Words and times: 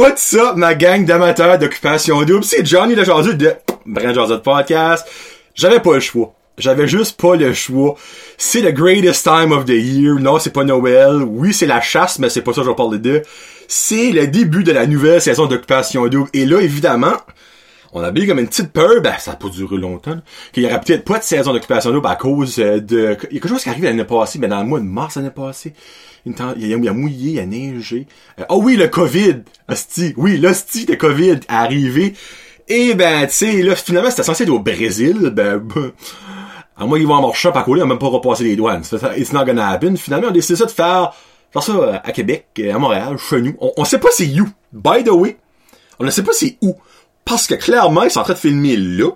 What's 0.00 0.32
up, 0.32 0.56
ma 0.56 0.74
gang 0.74 1.04
d'amateurs 1.04 1.58
d'occupation 1.58 2.22
double? 2.22 2.42
C'est 2.42 2.64
Johnny 2.64 2.94
le 2.94 3.04
jaseux 3.04 3.34
de 3.34 3.52
Brand 3.84 4.14
Jaseux 4.14 4.40
Podcast. 4.40 5.06
J'avais 5.54 5.78
pas 5.78 5.92
le 5.92 6.00
choix. 6.00 6.32
J'avais 6.56 6.88
juste 6.88 7.20
pas 7.20 7.36
le 7.36 7.52
choix. 7.52 7.96
C'est 8.38 8.62
the 8.62 8.72
greatest 8.72 9.24
time 9.24 9.52
of 9.52 9.66
the 9.66 9.74
year. 9.74 10.14
Non, 10.14 10.38
c'est 10.38 10.54
pas 10.54 10.64
Noël. 10.64 11.16
Oui, 11.22 11.52
c'est 11.52 11.66
la 11.66 11.82
chasse, 11.82 12.18
mais 12.18 12.30
c'est 12.30 12.40
pas 12.40 12.54
ça 12.54 12.62
que 12.62 12.64
je 12.64 12.70
vais 12.70 12.76
parler 12.76 12.98
de. 12.98 13.20
C'est 13.68 14.10
le 14.10 14.26
début 14.26 14.64
de 14.64 14.72
la 14.72 14.86
nouvelle 14.86 15.20
saison 15.20 15.44
d'occupation 15.44 16.06
double. 16.08 16.30
Et 16.32 16.46
là, 16.46 16.60
évidemment, 16.62 17.18
on 17.92 18.02
a 18.02 18.10
bien 18.10 18.26
comme 18.26 18.38
une 18.38 18.48
petite 18.48 18.72
peur, 18.72 19.00
ben 19.02 19.14
ça 19.18 19.32
a 19.32 19.36
pas 19.36 19.48
duré 19.48 19.76
longtemps, 19.76 20.18
qu'il 20.52 20.62
y 20.62 20.66
aurait 20.66 20.80
peut-être 20.80 21.04
pas 21.04 21.18
de 21.18 21.24
saison 21.24 21.52
d'occupation 21.52 21.90
double 21.90 22.06
à 22.06 22.16
cause 22.16 22.58
euh, 22.58 22.80
de... 22.80 23.16
Il 23.30 23.34
y 23.34 23.38
a 23.38 23.40
quelque 23.40 23.48
chose 23.48 23.62
qui 23.62 23.68
arrive 23.68 23.84
l'année 23.84 24.04
passée, 24.04 24.38
mais 24.38 24.48
dans 24.48 24.60
le 24.60 24.66
mois 24.66 24.80
de 24.80 24.84
mars 24.84 25.16
l'année 25.16 25.30
passée. 25.30 25.74
Il 26.26 26.66
y 26.66 26.88
a, 26.88 26.92
mouillé, 26.92 27.30
il 27.30 27.36
y 27.36 27.40
a 27.40 27.46
neigé. 27.46 28.06
Euh, 28.38 28.44
oh 28.50 28.60
oui, 28.62 28.76
le 28.76 28.88
COVID! 28.88 29.42
Hostie, 29.68 30.12
oui, 30.16 30.36
l'hostie 30.36 30.84
de 30.84 30.94
COVID 30.94 31.30
est 31.30 31.44
arrivé. 31.48 32.14
Et 32.68 32.94
ben, 32.94 33.26
tu 33.26 33.32
sais, 33.32 33.62
là, 33.62 33.74
finalement, 33.74 34.10
c'était 34.10 34.22
censé 34.22 34.44
être 34.44 34.50
au 34.50 34.60
Brésil, 34.60 35.30
ben... 35.32 35.58
ben 35.58 35.92
à 36.80 36.86
moins 36.86 36.98
qu'ils 36.98 37.06
vont 37.06 37.16
avoir 37.16 37.34
shop 37.34 37.52
à 37.54 37.62
coller, 37.62 37.82
on 37.82 37.86
même 37.86 37.98
pas 37.98 38.08
repasser 38.08 38.42
les 38.42 38.56
douanes. 38.56 38.82
It's 39.16 39.32
not 39.32 39.44
gonna 39.44 39.68
happen. 39.68 39.96
Finalement, 39.96 40.28
on 40.28 40.30
a 40.30 40.32
décidé 40.32 40.56
ça 40.56 40.64
de 40.64 40.70
faire, 40.70 41.12
faire 41.52 41.62
ça 41.62 41.72
euh, 41.72 41.98
à 42.02 42.12
Québec, 42.12 42.46
à 42.72 42.78
Montréal, 42.78 43.18
chez 43.18 43.42
nous. 43.42 43.54
On, 43.60 43.72
on 43.76 43.84
sait 43.84 43.98
pas 43.98 44.08
c'est 44.12 44.40
où. 44.40 44.48
By 44.72 45.04
the 45.04 45.10
way, 45.10 45.36
on 45.98 46.04
ne 46.04 46.10
sait 46.10 46.22
pas 46.22 46.32
c'est 46.32 46.56
où. 46.62 46.74
Parce 47.30 47.46
que 47.46 47.54
clairement, 47.54 48.02
ils 48.02 48.10
sont 48.10 48.18
en 48.18 48.24
train 48.24 48.32
de 48.32 48.38
filmer 48.38 48.76
là. 48.76 49.10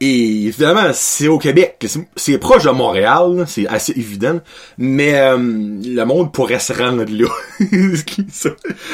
Et 0.00 0.46
évidemment, 0.46 0.90
c'est 0.94 1.26
au 1.26 1.38
Québec. 1.38 1.84
C'est 2.16 2.38
proche 2.38 2.62
de 2.62 2.70
Montréal, 2.70 3.44
c'est 3.48 3.66
assez 3.66 3.92
évident. 3.92 4.40
Mais 4.78 5.14
euh, 5.14 5.36
le 5.36 6.04
monde 6.04 6.32
pourrait 6.32 6.60
se 6.60 6.72
rendre 6.72 7.04
là. 7.08 7.28
tu 7.58 8.24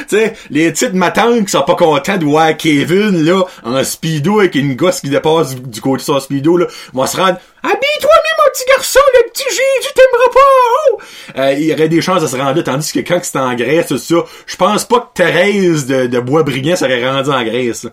sais, 0.06 0.34
les 0.50 0.70
petites 0.70 0.94
matantes 0.94 1.44
qui 1.44 1.50
sont 1.50 1.62
pas 1.62 1.76
contents 1.76 2.16
de 2.16 2.24
voir 2.24 2.56
Kevin 2.56 3.22
là 3.22 3.42
en 3.64 3.84
speedo 3.84 4.40
avec 4.40 4.54
une 4.54 4.76
gosse 4.76 5.00
qui 5.00 5.10
dépasse 5.10 5.56
du 5.56 5.80
côté 5.82 6.00
de 6.00 6.06
son 6.06 6.20
speedo 6.20 6.56
là, 6.56 6.66
vont 6.94 7.06
se 7.06 7.16
rendre. 7.18 7.38
Habille-toi, 7.62 8.10
petit 8.58 8.70
garçon, 8.70 9.00
le 9.14 9.30
petit 9.30 9.44
Jésus 9.48 9.94
t'aimera 9.94 10.30
pas. 10.32 10.40
Oh! 10.90 11.00
Euh, 11.38 11.52
il 11.54 11.66
y 11.66 11.72
aurait 11.72 11.88
des 11.88 12.00
chances 12.00 12.22
de 12.22 12.26
se 12.26 12.36
rendre 12.36 12.56
là, 12.56 12.62
tandis 12.62 12.92
que 12.92 13.00
quand 13.00 13.20
c'est 13.22 13.38
en 13.38 13.54
Grèce, 13.54 13.88
tout 13.88 13.98
ça, 13.98 14.16
je 14.46 14.56
pense 14.56 14.84
pas 14.84 15.00
que 15.00 15.22
Thérèse 15.22 15.86
de, 15.86 16.06
de 16.06 16.76
serait 16.76 17.08
rendue 17.08 17.30
en 17.30 17.44
Grèce. 17.44 17.86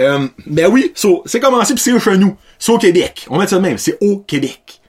Euh, 0.00 0.26
ben 0.46 0.66
oui, 0.66 0.92
c'est 0.94 1.40
commencé 1.40 1.74
pis 1.74 1.80
c'est 1.80 1.98
chez 1.98 2.16
nous. 2.16 2.36
C'est 2.58 2.72
au 2.72 2.78
Québec. 2.78 3.26
On 3.30 3.38
met 3.38 3.46
ça 3.46 3.56
de 3.56 3.62
même. 3.62 3.78
C'est 3.78 3.98
au 4.00 4.18
Québec. 4.18 4.80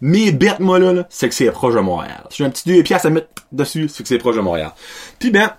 Mais 0.00 0.32
bête 0.32 0.60
moi 0.60 0.78
là, 0.78 0.92
là 0.92 1.06
c'est 1.10 1.28
que 1.28 1.34
c'est 1.34 1.50
proche 1.50 1.74
de 1.74 1.80
Montréal. 1.80 2.24
Si 2.30 2.38
j'ai 2.38 2.44
un 2.44 2.50
petit 2.50 2.66
deux 2.66 2.82
pièces 2.82 3.04
à 3.04 3.10
mettre 3.10 3.28
dessus, 3.52 3.88
c'est 3.88 4.02
que 4.02 4.08
c'est 4.08 4.18
proche 4.18 4.36
de 4.36 4.40
Montréal. 4.40 4.72
Puis 5.18 5.30
ben, 5.30 5.52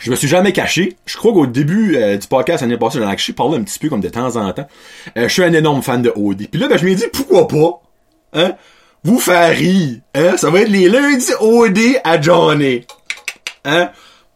je 0.00 0.10
me 0.10 0.16
suis 0.16 0.28
jamais 0.28 0.52
caché. 0.52 0.96
Je 1.04 1.16
crois 1.16 1.32
qu'au 1.32 1.46
début 1.46 1.96
euh, 1.96 2.16
du 2.16 2.26
podcast 2.28 2.60
l'année 2.60 2.76
passée, 2.76 3.00
j'en 3.00 3.10
ai 3.10 3.32
parler 3.32 3.56
un 3.56 3.62
petit 3.62 3.78
peu 3.78 3.88
comme 3.88 4.00
de 4.00 4.08
temps 4.08 4.36
en 4.36 4.52
temps. 4.52 4.68
Je 5.16 5.26
suis 5.26 5.42
un 5.42 5.52
énorme 5.52 5.82
fan 5.82 6.00
de 6.02 6.12
OD. 6.14 6.48
Puis 6.48 6.60
là, 6.60 6.68
ben, 6.68 6.76
je 6.76 6.86
me 6.86 6.94
dit 6.94 7.06
pourquoi 7.12 7.48
pas, 7.48 7.80
hein, 8.36 8.52
vous 9.02 9.18
faire 9.18 9.56
hein, 10.14 10.36
ça 10.36 10.50
va 10.50 10.60
être 10.60 10.68
les 10.68 10.88
lundis 10.88 11.32
OD 11.40 11.78
à 12.04 12.20
Johnny. 12.20 12.86
Hein, 13.64 13.90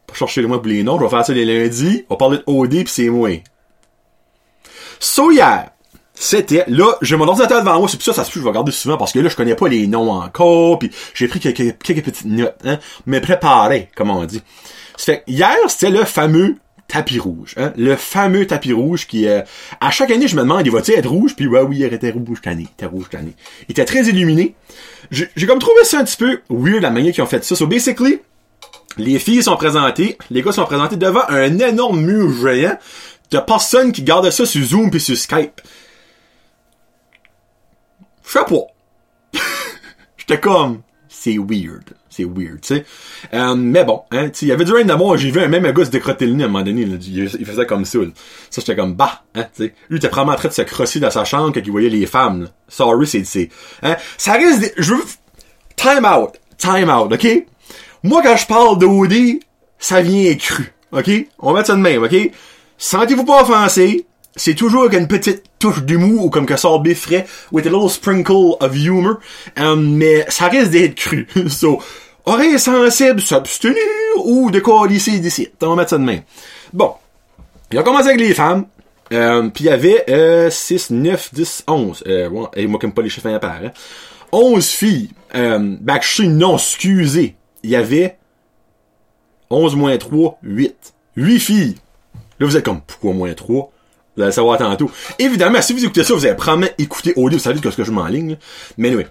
pas 0.07 0.15
chercher 0.15 0.43
le 0.43 0.49
moi 0.49 0.61
pour 0.61 0.69
les 0.69 0.83
noms, 0.83 0.99
je 0.99 1.05
vais 1.05 1.11
faire 1.11 1.25
ça 1.25 1.33
les 1.33 1.45
lundis, 1.45 2.05
on 2.09 2.15
va 2.15 2.19
parler 2.19 2.39
de 2.39 2.43
OD 2.47 2.71
puis 2.71 2.89
c'est 2.89 3.09
moi. 3.09 3.31
So 4.99 5.31
hier, 5.31 5.71
c'était, 6.15 6.65
là, 6.69 6.97
j'ai 7.01 7.17
mon 7.17 7.27
ordinateur 7.27 7.61
devant 7.61 7.79
moi, 7.79 7.89
c'est 7.89 7.97
pour 7.97 8.05
ça, 8.05 8.13
ça 8.13 8.25
se 8.25 8.31
peut, 8.31 8.41
je 8.41 8.45
vais 8.45 8.51
regarder 8.51 8.73
souvent, 8.73 8.99
parce 8.99 9.13
que 9.13 9.21
là, 9.21 9.29
je 9.31 9.37
connais 9.37 9.55
pas 9.55 9.69
les 9.69 9.87
noms 9.87 10.11
encore, 10.11 10.79
puis 10.79 10.91
j'ai 11.15 11.29
pris 11.29 11.41
quelques, 11.41 11.79
petites 11.79 12.27
notes, 12.27 12.57
hein, 12.65 12.79
mais 13.07 13.21
préparé, 13.21 13.89
comme 13.97 14.11
on 14.11 14.25
dit. 14.25 14.43
fait 14.99 15.25
hier, 15.27 15.57
c'était 15.69 15.91
le 15.91 16.05
fameux 16.05 16.57
tapis 16.91 17.21
rouge, 17.21 17.55
hein, 17.57 17.73
le 17.77 17.95
fameux 17.95 18.47
tapis 18.47 18.73
rouge 18.73 19.07
qui, 19.07 19.29
euh, 19.29 19.43
à 19.81 19.91
chaque 19.91 20.11
année, 20.11 20.27
je 20.27 20.35
me 20.35 20.43
demande, 20.43 20.67
il 20.67 20.73
va-t-il 20.73 20.99
être 20.99 21.09
rouge, 21.09 21.37
puis 21.37 21.47
ouais, 21.47 21.63
oui, 21.63 21.79
il 21.79 21.85
était 21.85 22.11
rouge 22.11 22.39
cette 22.43 22.49
année, 22.49 22.67
il 22.69 22.73
était 22.73 22.87
rouge 22.87 23.07
cette. 23.11 23.21
Il 23.69 23.71
était 23.71 23.85
très 23.85 24.03
illuminé. 24.03 24.55
J'ai 25.11 25.47
comme 25.47 25.61
trouvé 25.61 25.85
ça 25.85 26.01
un 26.01 26.05
petit 26.05 26.17
peu 26.17 26.41
weird, 26.51 26.83
la 26.83 26.91
manière 26.91 27.13
qu'ils 27.13 27.23
ont 27.23 27.27
fait 27.27 27.45
ça. 27.45 27.55
So, 27.55 27.67
basically, 27.67 28.21
les 28.97 29.19
filles 29.19 29.43
sont 29.43 29.57
présentées, 29.57 30.19
les 30.31 30.43
gars 30.43 30.53
sont 30.53 30.65
présentés 30.65 30.97
devant 30.97 31.23
un 31.29 31.59
énorme 31.59 32.01
mur 32.01 32.33
géant 32.33 32.77
de 33.31 33.39
personnes 33.39 33.93
qui 33.93 34.03
gardent 34.03 34.31
ça 34.31 34.45
sur 34.45 34.65
Zoom 34.65 34.91
puis 34.91 35.01
sur 35.01 35.17
Skype. 35.17 35.61
Je 38.25 38.31
sais 38.33 38.45
pas. 38.45 39.39
J'étais 40.17 40.41
comme, 40.41 40.83
c'est 41.09 41.39
weird. 41.39 41.95
C'est 42.21 42.27
weird, 42.27 42.61
tu 42.61 42.75
sais. 42.75 42.85
Euh, 43.33 43.55
mais 43.55 43.85
bon, 43.85 44.03
hein, 44.11 44.31
il 44.43 44.49
y 44.49 44.53
avait 44.53 44.65
du 44.65 44.73
rain 44.73 44.85
d'amour. 44.85 45.17
J'ai 45.17 45.31
vu 45.31 45.41
un 45.41 45.49
même 45.49 45.71
gars 45.73 45.85
se 45.85 45.91
décrotter 45.91 46.27
le 46.27 46.35
nez 46.35 46.45
à 46.45 46.47
un 46.47 46.51
moment 46.51 46.65
donné. 46.65 46.85
Là, 46.85 46.97
il, 47.01 47.47
faisait 47.47 47.65
comme 47.65 47.85
ça. 47.85 47.99
Là. 47.99 48.09
Ça, 48.51 48.61
j'étais 48.61 48.77
comme, 48.77 48.95
bah, 48.95 49.23
hein, 49.35 49.45
tu 49.55 49.65
sais. 49.65 49.75
Lui, 49.89 49.97
était 49.97 50.09
probablement 50.09 50.35
en 50.35 50.39
train 50.39 50.49
de 50.49 50.55
se 50.55 50.63
crosser 50.63 51.01
dans 51.01 51.11
sa 51.11 51.25
chambre 51.25 51.53
quand 51.55 51.61
il 51.65 51.71
voyait 51.71 51.89
les 51.89 52.05
femmes. 52.05 52.43
Là. 52.43 52.49
Sorry, 52.69 53.07
c'est, 53.07 53.25
c'est, 53.25 53.49
hein. 53.83 53.97
Ça 54.19 54.35
risque 54.35 54.61
de, 54.61 54.83
je 54.83 54.95
veux, 54.95 55.05
time 55.77 56.05
out. 56.05 56.33
Time 56.59 56.91
out, 56.91 57.13
ok? 57.13 57.47
Moi, 58.03 58.23
quand 58.23 58.37
je 58.37 58.47
parle 58.47 58.79
d'OD, 58.79 59.41
ça 59.79 60.03
vient 60.03 60.35
cru. 60.35 60.75
OK? 60.93 61.11
On 61.39 61.53
va 61.53 61.59
mettre 61.59 61.69
ça 61.69 61.75
de 61.75 61.81
même, 61.81 62.03
OK? 62.03 62.17
Sentez-vous 62.77 63.25
pas 63.25 63.43
offensé 63.43 64.07
c'est 64.37 64.55
toujours 64.55 64.85
avec 64.85 64.99
une 64.99 65.09
petite 65.09 65.45
touche 65.59 65.83
d'humour 65.83 66.25
ou 66.25 66.31
comme 66.31 66.47
que 66.47 66.57
ça 66.57 66.69
frais 66.95 67.27
with 67.51 67.67
a 67.67 67.71
little 67.71 67.91
sprinkle 67.91 68.57
of 68.61 68.77
humor 68.77 69.19
um, 69.57 69.97
mais 69.97 70.25
ça 70.29 70.47
risque 70.47 70.71
d'être 70.71 70.95
cru 70.95 71.27
so 71.49 71.83
oreille 72.27 72.59
sensible 72.59 73.21
s'abstenir 73.21 73.77
ou 74.17 74.51
quoi 74.63 74.89
d'ici. 74.89 75.49
On 75.63 75.71
va 75.71 75.77
mettre 75.77 75.91
ça 75.91 75.99
de 75.99 76.05
main 76.05 76.19
bon. 76.73 76.93
Il 77.73 77.79
a 77.79 77.83
commencé 77.83 78.09
avec 78.09 78.21
les 78.21 78.35
femmes 78.35 78.67
um, 79.13 79.51
puis 79.51 79.65
il 79.65 79.67
y 79.69 79.71
avait 79.71 80.05
euh, 80.09 80.51
6, 80.51 80.91
9, 80.91 81.35
10, 81.35 81.65
11 81.67 82.05
euh, 82.07 82.29
bon, 82.29 82.49
et 82.55 82.67
moi 82.67 82.79
comme 82.81 82.93
pas 82.93 83.03
les 83.03 83.09
chiffres 83.09 83.29
à 83.29 83.39
part 83.39 83.61
hein. 83.65 83.73
11 84.33 84.67
filles. 84.67 85.11
Um, 85.35 85.79
ben 85.81 85.99
je 86.01 86.09
suis 86.09 86.29
non 86.29 86.57
excusez 86.57 87.37
il 87.63 87.71
y 87.71 87.77
avait 87.77 88.19
11 89.51 89.77
moins 89.77 89.97
3 89.97 90.39
8 90.43 90.95
8 91.17 91.41
filles. 91.41 91.75
Là 92.39 92.47
vous 92.47 92.57
êtes 92.57 92.65
comme 92.65 92.81
pourquoi 92.81 93.13
moins 93.13 93.35
3 93.35 93.73
vous 94.17 94.23
allez 94.25 94.33
savoir 94.33 94.59
tantôt. 94.59 94.91
Évidemment, 95.19 95.63
si 95.63 95.73
vous 95.73 95.85
écoutez 95.85 96.03
ça, 96.03 96.15
vous 96.15 96.27
allez 96.27 96.35
probablement 96.35 96.71
écouter 96.79 97.13
audio, 97.17 97.39
vous 97.39 97.45
savez 97.45 97.61
ce 97.63 97.77
que 97.77 97.85
je 97.85 97.93
m'enligne. 97.93 98.37
Mais 98.77 98.95
oui. 98.95 99.05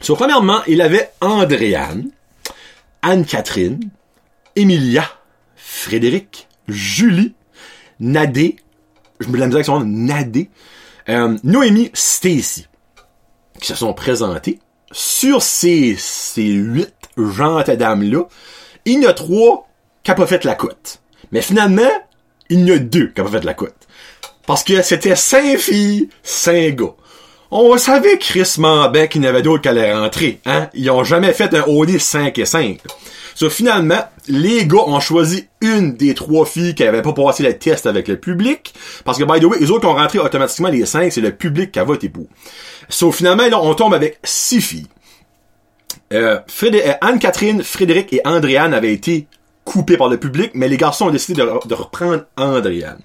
So, 0.00 0.14
premièrement, 0.14 0.60
il 0.66 0.80
avait 0.82 1.10
Andréane, 1.20 2.10
Anne-Catherine, 3.02 3.90
Emilia, 4.54 5.08
Frédéric, 5.56 6.48
Julie, 6.68 7.34
Nadé, 8.00 8.56
je 9.20 9.28
me 9.28 9.40
avec 9.40 9.64
son 9.64 9.80
nom, 9.80 9.86
Nadé, 9.86 10.50
euh, 11.08 11.36
Noémie, 11.44 11.90
Stacy, 11.94 12.66
qui 13.60 13.66
se 13.66 13.74
sont 13.74 13.94
présentés. 13.94 14.58
Sur 14.92 15.42
ces, 15.42 15.96
ces 15.98 16.48
huit 16.48 16.94
gentes 17.16 17.70
dames-là, 17.70 18.24
il 18.84 19.02
y 19.02 19.06
en 19.06 19.10
a 19.10 19.12
trois 19.14 19.68
qui 20.02 20.10
n'ont 20.10 20.16
pas 20.16 20.26
fait 20.26 20.44
la 20.44 20.54
cote. 20.54 21.00
Mais 21.32 21.42
finalement, 21.42 21.90
il 22.48 22.60
y 22.60 22.72
en 22.72 22.76
a 22.76 22.78
deux 22.78 23.08
qui 23.08 23.20
n'ont 23.20 23.26
pas 23.26 23.38
fait 23.38 23.44
la 23.44 23.54
cote. 23.54 23.86
Parce 24.46 24.62
que 24.62 24.82
c'était 24.82 25.16
cinq 25.16 25.58
filles, 25.58 26.08
cinq 26.22 26.76
gars. 26.76 26.94
On 27.50 27.78
savait 27.78 28.18
Chris 28.18 28.56
bien 28.92 29.06
qu'il 29.06 29.22
y 29.22 29.26
en 29.26 29.28
avait 29.28 29.42
d'autres 29.42 29.62
qui 29.62 29.68
allaient 29.68 29.94
rentrer, 29.94 30.40
hein? 30.46 30.68
Ils 30.74 30.90
ont 30.90 31.04
jamais 31.04 31.32
fait 31.32 31.54
un 31.54 31.64
OD 31.66 31.98
5 31.98 32.36
et 32.38 32.44
5. 32.44 32.80
So, 33.36 33.50
finalement, 33.50 34.02
les 34.28 34.66
gars 34.66 34.84
ont 34.86 34.98
choisi 34.98 35.46
une 35.60 35.94
des 35.94 36.14
trois 36.14 36.46
filles 36.46 36.74
qui 36.74 36.82
avait 36.82 37.02
pas 37.02 37.12
passé 37.12 37.42
le 37.42 37.56
test 37.58 37.84
avec 37.84 38.08
le 38.08 38.16
public. 38.16 38.72
Parce 39.04 39.18
que, 39.18 39.24
by 39.24 39.40
the 39.40 39.44
way, 39.44 39.58
les 39.60 39.70
autres 39.70 39.86
ont 39.86 39.94
rentré 39.94 40.18
automatiquement 40.18 40.70
les 40.70 40.86
cinq, 40.86 41.12
c'est 41.12 41.20
le 41.20 41.32
public 41.32 41.70
qui 41.70 41.78
a 41.78 41.84
voté 41.84 42.08
pour. 42.08 42.26
So, 42.88 43.12
finalement, 43.12 43.46
là, 43.46 43.60
on 43.60 43.74
tombe 43.74 43.92
avec 43.92 44.18
six 44.24 44.62
filles. 44.62 44.86
Euh, 46.14 46.38
euh, 46.62 46.92
Anne-Catherine, 47.02 47.62
Frédéric 47.62 48.10
et 48.14 48.22
Andréane 48.24 48.72
avaient 48.72 48.94
été 48.94 49.26
coupés 49.66 49.98
par 49.98 50.08
le 50.08 50.16
public, 50.16 50.52
mais 50.54 50.68
les 50.68 50.78
garçons 50.78 51.08
ont 51.08 51.10
décidé 51.10 51.42
de, 51.42 51.68
de 51.68 51.74
reprendre 51.74 52.24
Andréane. 52.38 53.00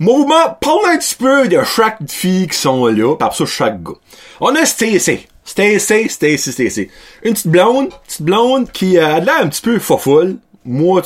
Mouvement, 0.00 0.56
parle 0.60 0.92
un 0.92 0.98
petit 0.98 1.16
peu 1.16 1.48
de 1.48 1.60
chaque 1.64 1.98
fille 2.08 2.46
qui 2.46 2.56
sont 2.56 2.86
là, 2.86 3.16
par 3.16 3.34
ça 3.34 3.44
chaque 3.46 3.82
gars. 3.82 3.94
On 4.40 4.54
a 4.54 4.64
Stacy. 4.64 5.26
Stacy, 5.44 6.08
Stacy, 6.08 6.52
Stacy. 6.52 6.88
Une 7.24 7.32
petite 7.32 7.48
blonde, 7.48 7.88
petite 8.06 8.22
blonde 8.22 8.70
qui 8.70 8.96
euh, 8.96 9.16
a 9.16 9.18
l'air 9.18 9.40
un 9.42 9.48
petit 9.48 9.62
peu 9.62 9.80
fofolle. 9.80 10.36
Moi, 10.64 11.02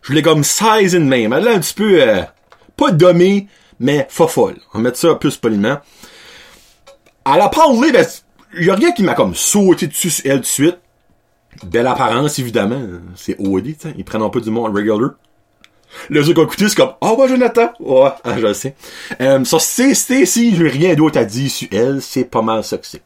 je 0.00 0.14
l'ai 0.14 0.22
comme 0.22 0.44
size 0.44 0.94
in 0.94 1.00
même. 1.00 1.34
Elle 1.34 1.40
a 1.40 1.40
l'air 1.40 1.56
un 1.56 1.60
petit 1.60 1.74
peu, 1.74 2.00
euh, 2.00 2.22
pas 2.76 2.90
dommée, 2.90 3.48
mais 3.80 4.06
fofolle. 4.08 4.56
On 4.72 4.78
va 4.78 4.84
mettre 4.84 4.98
ça 4.98 5.14
plus 5.16 5.36
poliment. 5.36 5.78
Elle 7.26 7.40
a 7.40 7.50
parlé, 7.50 7.92
ben, 7.92 8.06
y 8.58 8.70
a 8.70 8.74
rien 8.76 8.92
qui 8.92 9.02
m'a 9.02 9.14
comme 9.14 9.34
sauté 9.34 9.88
dessus 9.88 10.22
elle 10.24 10.40
de 10.40 10.46
suite. 10.46 10.78
Belle 11.64 11.86
apparence, 11.86 12.38
évidemment. 12.38 12.80
C'est 13.14 13.36
OD, 13.38 13.74
Ils 13.98 14.04
prennent 14.04 14.22
un 14.22 14.30
peu 14.30 14.40
du 14.40 14.50
monde 14.50 14.74
regular. 14.74 15.10
Le 16.08 16.22
jeu 16.22 16.34
qu'on 16.34 16.46
c'est 16.50 16.74
comme, 16.74 16.92
oh, 17.00 17.16
bah, 17.16 17.26
Jonathan! 17.28 17.70
Ouais, 17.80 18.10
ah, 18.24 18.34
je 18.36 18.46
le 18.46 18.54
sais. 18.54 18.74
Euh, 19.20 19.44
ça, 19.44 19.58
c'est, 19.58 19.94
si 19.94 20.54
j'ai 20.54 20.68
rien 20.68 20.94
d'autre 20.94 21.18
à 21.18 21.24
dire 21.24 21.50
sur 21.50 21.68
elle, 21.72 22.02
c'est 22.02 22.24
pas 22.24 22.42
mal 22.42 22.64
ça 22.64 22.78
que 22.78 22.86
c'est. 22.86 23.02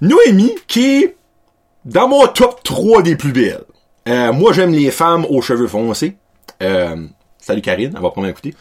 Noémie, 0.00 0.54
qui 0.66 1.02
est 1.02 1.16
dans 1.84 2.08
mon 2.08 2.26
top 2.26 2.62
3 2.62 3.02
des 3.02 3.16
plus 3.16 3.32
belles. 3.32 3.64
Euh, 4.08 4.32
moi, 4.32 4.52
j'aime 4.52 4.72
les 4.72 4.90
femmes 4.90 5.26
aux 5.28 5.42
cheveux 5.42 5.66
foncés. 5.66 6.16
Euh, 6.62 6.96
salut 7.38 7.62
Karine, 7.62 7.92
elle 7.94 8.02
va 8.02 8.10
probablement 8.10 8.30
écouter. 8.30 8.54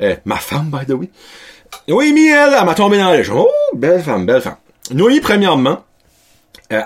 Euh, 0.00 0.16
ma 0.24 0.36
femme, 0.36 0.70
by 0.70 0.86
the 0.86 0.96
way. 0.96 1.10
Noémie, 1.88 2.28
elle, 2.28 2.54
elle 2.58 2.64
m'a 2.64 2.74
tombé 2.74 2.98
dans 2.98 3.12
les 3.12 3.24
jambes. 3.24 3.46
Oh, 3.48 3.76
belle 3.76 4.02
femme, 4.02 4.26
belle 4.26 4.40
femme. 4.40 4.56
Noémie, 4.92 5.20
premièrement, 5.20 5.84
euh, 6.72 6.82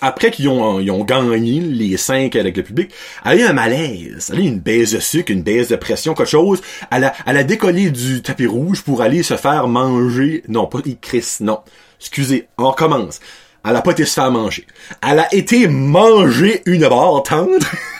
après 0.00 0.30
qu'ils 0.30 0.48
ont, 0.48 0.80
ils 0.80 0.90
ont 0.90 1.04
gagné 1.04 1.60
les 1.60 1.96
cinq 1.98 2.36
avec 2.36 2.56
le 2.56 2.62
public, 2.62 2.90
elle 3.24 3.32
a 3.32 3.36
eu 3.36 3.42
un 3.42 3.52
malaise. 3.52 4.30
Elle 4.32 4.40
a 4.40 4.42
eu 4.42 4.46
une 4.46 4.60
baisse 4.60 4.92
de 4.92 5.00
sucre, 5.00 5.30
une 5.30 5.42
baisse 5.42 5.68
de 5.68 5.76
pression, 5.76 6.14
quelque 6.14 6.28
chose. 6.28 6.62
Elle 6.90 7.04
a, 7.04 7.14
elle 7.26 7.36
a 7.36 7.44
décollé 7.44 7.90
du 7.90 8.22
tapis 8.22 8.46
rouge 8.46 8.82
pour 8.82 9.02
aller 9.02 9.22
se 9.22 9.36
faire 9.36 9.68
manger. 9.68 10.42
Non, 10.48 10.66
pas 10.66 10.78
Chris, 11.00 11.36
non. 11.40 11.60
Excusez, 12.00 12.48
on 12.56 12.70
recommence. 12.70 13.20
Elle 13.68 13.76
a 13.76 13.82
pas 13.82 13.90
été 13.90 14.04
se 14.04 14.14
faire 14.14 14.30
manger. 14.30 14.66
Elle 15.06 15.18
a 15.18 15.34
été 15.34 15.68
manger 15.68 16.62
une 16.66 16.88
barre 16.88 17.22
tendre. 17.22 17.66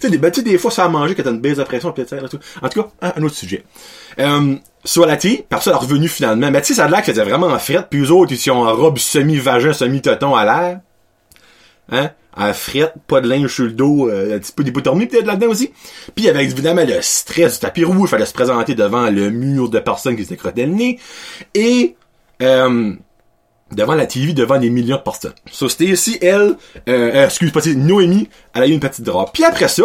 tu 0.00 0.06
sais, 0.06 0.10
des, 0.10 0.18
ben, 0.18 0.30
des 0.30 0.58
fois, 0.58 0.70
ça 0.70 0.84
a 0.84 0.88
manger 0.88 1.14
quand 1.14 1.22
t'as 1.22 1.30
une 1.30 1.40
baisse 1.40 1.58
de 1.58 1.64
pression, 1.64 1.92
peut-être. 1.92 2.24
En 2.62 2.68
tout 2.68 2.82
cas, 2.82 3.12
un, 3.16 3.22
autre 3.22 3.34
sujet. 3.34 3.64
Euh, 4.18 4.56
sur 4.84 5.06
la 5.06 5.16
tille, 5.16 5.44
par 5.48 5.62
ça, 5.62 5.70
elle 5.70 5.76
est 5.76 5.80
revenue 5.80 6.08
finalement. 6.08 6.50
Mais 6.50 6.60
tu 6.60 6.68
sais, 6.68 6.74
ça 6.74 6.86
a 6.86 6.88
l'air 6.88 7.00
que 7.00 7.06
c'était 7.06 7.24
vraiment 7.24 7.48
en 7.48 7.58
frette, 7.58 7.88
puis 7.90 8.00
eux 8.00 8.10
autres, 8.10 8.32
ils 8.32 8.38
sont 8.38 8.52
en 8.52 8.74
robe 8.74 8.98
semi-vagin, 8.98 9.72
semi-toton 9.72 10.34
à 10.34 10.44
l'air. 10.44 10.80
Hein? 11.90 12.10
À 12.36 12.52
frette, 12.52 12.94
pas 13.06 13.20
de 13.20 13.28
linge 13.28 13.52
sur 13.52 13.64
le 13.64 13.72
dos, 13.72 14.08
euh, 14.08 14.36
un 14.36 14.38
petit 14.38 14.52
peu 14.52 14.62
des 14.62 14.70
bouts 14.70 14.80
peut-être 14.82 15.26
là-dedans 15.26 15.48
aussi. 15.48 15.68
Puis 16.14 16.18
il 16.18 16.24
y 16.24 16.28
avait 16.28 16.44
évidemment 16.44 16.84
le 16.86 17.00
stress 17.00 17.54
du 17.54 17.60
tapis 17.60 17.84
rouge, 17.84 18.08
il 18.08 18.10
fallait 18.10 18.26
se 18.26 18.32
présenter 18.32 18.76
devant 18.76 19.10
le 19.10 19.30
mur 19.30 19.68
de 19.68 19.80
personnes 19.80 20.16
qui 20.16 20.24
se 20.24 20.34
crottaient 20.34 20.66
le 20.66 20.72
nez. 20.72 21.00
Et 21.54 21.96
euh, 22.42 22.92
devant 23.72 23.94
la 23.94 24.06
TV, 24.06 24.32
devant 24.32 24.58
des 24.58 24.70
millions 24.70 24.96
de 24.96 25.02
personnes. 25.02 25.34
So, 25.50 25.68
c'était 25.68 25.86
ici, 25.86 26.18
elle, 26.20 26.56
euh, 26.88 27.12
euh, 27.14 27.26
excuse 27.26 27.52
pas, 27.52 27.60
c'est 27.60 27.74
Noémie, 27.74 28.28
elle 28.54 28.62
a 28.62 28.66
eu 28.66 28.72
une 28.72 28.80
petite 28.80 29.04
drap. 29.04 29.30
Puis 29.32 29.44
après 29.44 29.68
ça, 29.68 29.84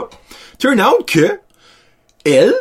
turn 0.58 0.82
out 0.82 1.06
que 1.06 1.40
elle 2.26 2.54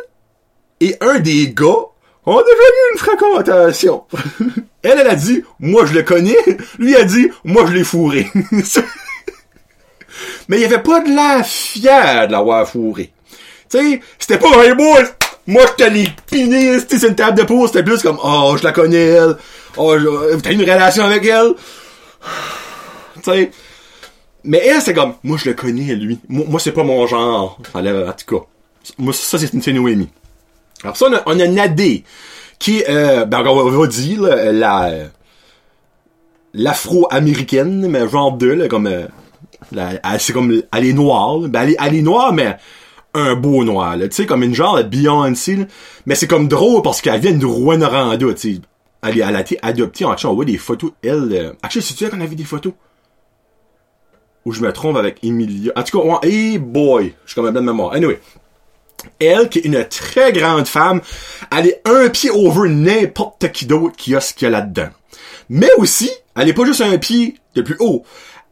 et 0.81 0.97
un 0.99 1.19
des 1.19 1.53
gars 1.53 1.85
ont 2.25 2.41
déjà 2.41 2.47
eu 2.47 2.93
une 2.93 2.99
fréquentation. 2.99 4.03
elle, 4.83 4.99
elle 4.99 5.07
a 5.07 5.15
dit, 5.15 5.43
moi 5.59 5.85
je 5.85 5.93
le 5.93 6.03
connais. 6.03 6.37
Lui 6.77 6.95
a 6.95 7.03
dit, 7.03 7.29
moi 7.43 7.65
je 7.67 7.73
l'ai 7.73 7.83
fourré. 7.83 8.27
Mais 10.47 10.59
il 10.59 10.65
avait 10.65 10.79
pas 10.79 10.99
de 10.99 11.09
l'air 11.09 11.45
fier 11.45 12.27
de 12.27 12.31
l'avoir 12.31 12.67
fourré. 12.67 13.13
Tu 13.69 13.77
sais, 13.77 14.01
c'était 14.19 14.37
pas, 14.37 14.63
hey 14.63 14.75
boy, 14.75 15.03
moi 15.47 15.63
je 15.67 15.83
te 15.83 15.89
l'ai 15.89 16.07
piné, 16.29 16.79
c'était 16.79 17.07
une 17.07 17.15
table 17.15 17.37
de 17.37 17.43
pause, 17.43 17.69
c'était 17.71 17.83
plus 17.83 18.01
comme, 18.01 18.19
oh, 18.23 18.55
je 18.57 18.63
la 18.63 18.71
connais, 18.71 19.05
elle. 19.05 19.37
Oh, 19.77 19.97
je- 19.97 20.35
t'as 20.37 20.51
une 20.51 20.61
relation 20.61 21.03
avec 21.05 21.25
elle? 21.25 21.53
Tu 23.15 23.31
sais? 23.31 23.51
Mais 24.43 24.57
elle, 24.65 24.81
c'est 24.81 24.93
comme, 24.93 25.13
moi 25.23 25.37
je 25.37 25.49
le 25.49 25.53
connais, 25.55 25.95
lui. 25.95 26.19
Moi, 26.27 26.59
c'est 26.59 26.73
pas 26.73 26.83
mon 26.83 27.07
genre. 27.07 27.57
En 27.73 27.81
tout 28.11 28.39
cas. 28.39 28.45
Moi, 28.97 29.13
ça, 29.13 29.37
c'est 29.37 29.53
une 29.53 29.75
Noémie. 29.75 30.09
Alors 30.83 30.97
ça, 30.97 31.05
on 31.09 31.13
a, 31.13 31.21
on 31.27 31.39
a 31.39 31.47
Nadé, 31.47 32.03
qui 32.59 32.83
euh, 32.89 33.23
ben, 33.25 33.45
on 33.45 33.69
va, 33.69 33.87
dire, 33.87 34.21
là, 34.21 34.51
la, 34.51 34.83
euh, 34.89 35.07
l'afro-américaine, 36.53 37.87
mais 37.87 38.07
genre 38.09 38.33
de, 38.33 38.47
là, 38.47 38.67
comme, 38.67 38.87
euh, 38.87 39.07
c'est 40.19 40.33
comme, 40.33 40.61
elle 40.73 40.85
est 40.85 40.93
noire, 40.93 41.39
ben, 41.39 41.61
elle 41.61 41.69
est, 41.71 41.77
elle 41.79 41.95
est 41.95 42.01
noire, 42.01 42.33
mais 42.33 42.57
un 43.13 43.35
beau 43.35 43.63
noir, 43.63 43.95
là, 43.95 44.07
tu 44.09 44.15
sais, 44.15 44.25
comme 44.25 44.43
une 44.43 44.55
genre 44.55 44.77
de 44.77 44.83
Beyoncé, 44.83 45.55
là. 45.55 45.65
mais 46.05 46.15
c'est 46.15 46.27
comme 46.27 46.47
drôle 46.47 46.81
parce 46.81 46.99
qu'elle 46.99 47.21
vient 47.21 47.31
de 47.31 47.45
Rwanda, 47.45 48.17
tu 48.17 48.35
sais. 48.37 48.61
Elle, 49.03 49.19
est- 49.19 49.21
elle 49.21 49.35
a 49.35 49.41
été 49.41 49.59
adoptée, 49.61 50.05
en 50.05 50.15
on 50.23 50.33
voit 50.33 50.45
des 50.45 50.57
photos, 50.57 50.91
elle, 51.03 51.29
euh, 51.33 51.53
actually, 51.61 51.85
c'est-tu 51.85 52.09
qu'on 52.09 52.21
a 52.21 52.25
vu 52.25 52.35
des 52.35 52.43
photos? 52.45 52.73
Ou 54.45 54.51
je 54.51 54.61
me 54.61 54.71
trompe 54.73 54.97
avec 54.97 55.23
Emilia? 55.23 55.71
En 55.75 55.83
tout 55.83 55.99
cas, 55.99 56.05
ouais, 56.05 56.17
hey 56.29 56.57
boy, 56.57 57.13
je 57.25 57.31
suis 57.31 57.35
comme 57.35 57.45
un 57.45 57.51
blanc 57.51 57.61
de 57.61 57.65
mémoire. 57.67 57.93
Anyway. 57.93 58.19
Elle, 59.19 59.49
qui 59.49 59.59
est 59.59 59.63
une 59.65 59.85
très 59.85 60.31
grande 60.31 60.65
femme, 60.65 61.01
elle 61.51 61.67
est 61.67 61.81
un 61.85 62.09
pied 62.09 62.29
over 62.29 62.69
n'importe 62.69 63.51
qui 63.51 63.65
d'autre 63.65 63.95
qui 63.97 64.15
a 64.15 64.21
ce 64.21 64.33
qu'il 64.33 64.45
y 64.45 64.47
a 64.47 64.49
là-dedans. 64.51 64.89
Mais 65.49 65.69
aussi, 65.77 66.09
elle 66.37 66.47
est 66.47 66.53
pas 66.53 66.65
juste 66.65 66.81
un 66.81 66.97
pied 66.97 67.35
de 67.55 67.61
plus 67.61 67.75
haut. 67.79 68.03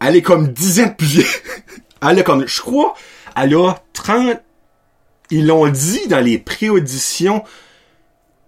Elle 0.01 0.17
est 0.17 0.21
comme 0.21 0.49
10 0.49 0.81
ans 0.81 0.93
de 0.99 1.05
vieux. 1.05 1.25
Elle 2.01 2.19
a 2.19 2.23
comme, 2.23 2.47
je 2.47 2.59
crois, 2.61 2.95
elle 3.35 3.53
a 3.53 3.79
30, 3.93 4.39
ils 5.29 5.45
l'ont 5.45 5.67
dit 5.67 6.07
dans 6.07 6.19
les 6.19 6.39
pré-auditions, 6.39 7.43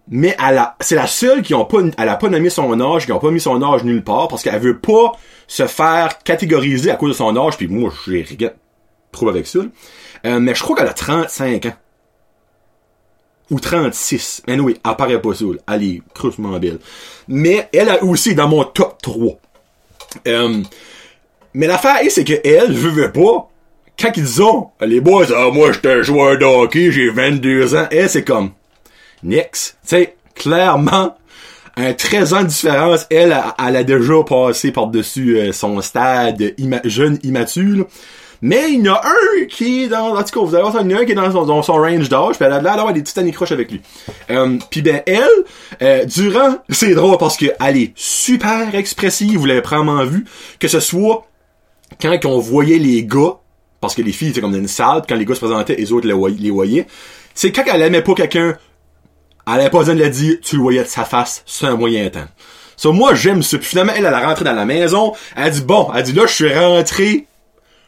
mais 0.09 0.35
c'est 0.81 0.95
la 0.95 1.07
seule 1.07 1.41
qui 1.41 1.53
ont 1.53 1.65
pas, 1.65 1.81
pas 1.81 2.29
nommé 2.29 2.49
son 2.49 2.79
âge, 2.79 3.05
qui 3.05 3.11
ont 3.11 3.19
pas 3.19 3.31
mis 3.31 3.39
son 3.39 3.61
âge 3.63 3.83
nulle 3.83 4.03
part, 4.03 4.27
parce 4.27 4.43
qu'elle 4.43 4.59
veut 4.59 4.79
pas 4.79 5.13
se 5.47 5.65
faire 5.67 6.19
catégoriser 6.23 6.91
à 6.91 6.95
cause 6.95 7.11
de 7.11 7.15
son 7.15 7.35
âge, 7.37 7.57
puis 7.57 7.67
moi, 7.67 7.91
j'ai 8.05 8.23
rien 8.23 8.51
trop 9.11 9.29
avec 9.29 9.47
ça. 9.47 9.59
Euh, 10.25 10.39
mais 10.39 10.55
je 10.55 10.61
crois 10.61 10.75
qu'elle 10.75 10.87
a 10.87 10.93
35 10.93 11.65
ans. 11.67 11.73
Ou 13.51 13.59
36. 13.59 14.43
Mais 14.47 14.59
oui, 14.59 14.77
elle 14.85 14.95
paraît 14.95 15.21
pas 15.21 15.29
là. 15.29 15.53
Elle 15.73 15.83
est 15.83 16.01
crusement 16.13 16.57
belle. 16.59 16.79
Mais 17.27 17.69
elle 17.73 17.89
a 17.89 18.03
aussi 18.03 18.35
dans 18.35 18.47
mon 18.47 18.63
top 18.63 19.01
3. 19.01 19.33
Euh, 20.27 20.63
mais 21.53 21.67
l'affaire, 21.67 21.97
est, 22.01 22.09
c'est 22.09 22.23
que 22.23 22.33
elle, 22.43 22.75
je 22.75 23.07
pas, 23.07 23.49
quand 23.99 24.11
ils 24.15 24.41
ont, 24.41 24.69
les 24.81 25.01
boys, 25.01 25.27
ah, 25.35 25.49
moi, 25.51 25.71
j'étais 25.71 25.93
un 25.93 26.01
joueur 26.01 26.37
de 26.37 26.45
hockey, 26.45 26.91
j'ai 26.91 27.09
22 27.09 27.75
ans, 27.75 27.87
elle, 27.91 28.09
c'est 28.09 28.23
comme, 28.23 28.51
Nix. 29.23 29.77
Tu 29.87 30.07
clairement, 30.35 31.15
un 31.75 31.93
13 31.93 32.33
ans 32.33 32.41
de 32.43 32.47
différence, 32.47 33.07
elle, 33.09 33.35
elle, 33.65 33.75
a 33.75 33.83
déjà 33.83 34.23
passé 34.23 34.71
par-dessus 34.71 35.37
euh, 35.37 35.51
son 35.51 35.81
stade 35.81 36.53
jeune 36.85 37.19
immature. 37.23 37.85
Mais 38.41 38.73
il 38.73 38.85
y 38.85 38.89
en 38.89 38.95
a 38.95 39.01
un 39.05 39.45
qui 39.45 39.83
est 39.83 39.87
dans, 39.87 40.17
en 40.17 40.21
tout 40.21 40.37
cas, 40.37 40.45
vous 40.45 40.53
allez 40.53 40.69
voir 40.69 40.83
il 40.83 40.91
y 40.91 40.93
en 40.93 40.97
a 40.97 41.01
un 41.01 41.05
qui 41.05 41.13
est 41.13 41.15
dans 41.15 41.63
son, 41.63 41.73
range 41.73 42.09
d'âge, 42.09 42.35
puis 42.35 42.45
elle 42.45 42.51
a 42.51 42.61
l'air 42.61 42.75
d'avoir 42.75 42.93
des 42.93 43.01
petites 43.01 43.17
anicroches 43.17 43.53
avec 43.53 43.71
lui. 43.71 43.81
Euh, 44.29 44.57
puis 44.69 44.81
ben, 44.81 45.01
elle, 45.05 45.23
euh, 45.81 46.03
durant, 46.03 46.57
c'est 46.69 46.93
drôle 46.93 47.17
parce 47.17 47.37
que 47.37 47.45
elle 47.65 47.77
est 47.77 47.93
super 47.95 48.75
expressive, 48.75 49.39
vous 49.39 49.45
l'avez 49.45 49.61
probablement 49.61 50.03
vu, 50.03 50.25
que 50.59 50.67
ce 50.67 50.81
soit 50.81 51.25
quand 52.01 52.25
on 52.25 52.39
voyait 52.39 52.79
les 52.79 53.05
gars, 53.05 53.37
parce 53.79 53.95
que 53.95 54.01
les 54.01 54.11
filles 54.11 54.31
étaient 54.31 54.41
comme 54.41 54.51
dans 54.51 54.57
une 54.57 54.67
salle, 54.67 55.03
quand 55.07 55.15
les 55.15 55.25
gars 55.25 55.35
se 55.35 55.39
présentaient, 55.39 55.75
les 55.75 55.93
autres 55.93 56.07
les 56.07 56.51
voyaient, 56.51 56.85
c'est 57.33 57.53
quand 57.53 57.63
elle 57.73 57.81
aimait 57.81 58.01
pas 58.01 58.13
quelqu'un, 58.13 58.57
elle 59.47 59.61
avait 59.61 59.69
pas 59.69 59.79
besoin 59.79 59.95
de 59.95 60.03
le 60.03 60.09
dire, 60.09 60.37
tu 60.41 60.55
le 60.55 60.61
voyais 60.61 60.83
de 60.83 60.87
sa 60.87 61.05
face, 61.05 61.43
c'est 61.45 61.65
un 61.65 61.75
moyen 61.75 62.09
temps. 62.09 62.27
So, 62.75 62.91
moi, 62.91 63.13
j'aime 63.13 63.43
ça. 63.43 63.57
Puis 63.57 63.67
finalement, 63.67 63.93
elle, 63.95 64.05
elle 64.05 64.13
a 64.13 64.27
rentré 64.27 64.43
dans 64.43 64.53
la 64.53 64.65
maison, 64.65 65.13
elle 65.35 65.43
a 65.43 65.49
dit, 65.49 65.61
bon, 65.61 65.89
elle 65.91 65.99
a 65.99 66.01
dit, 66.01 66.13
là, 66.13 66.25
je 66.25 66.33
suis 66.33 66.53
rentré, 66.53 67.27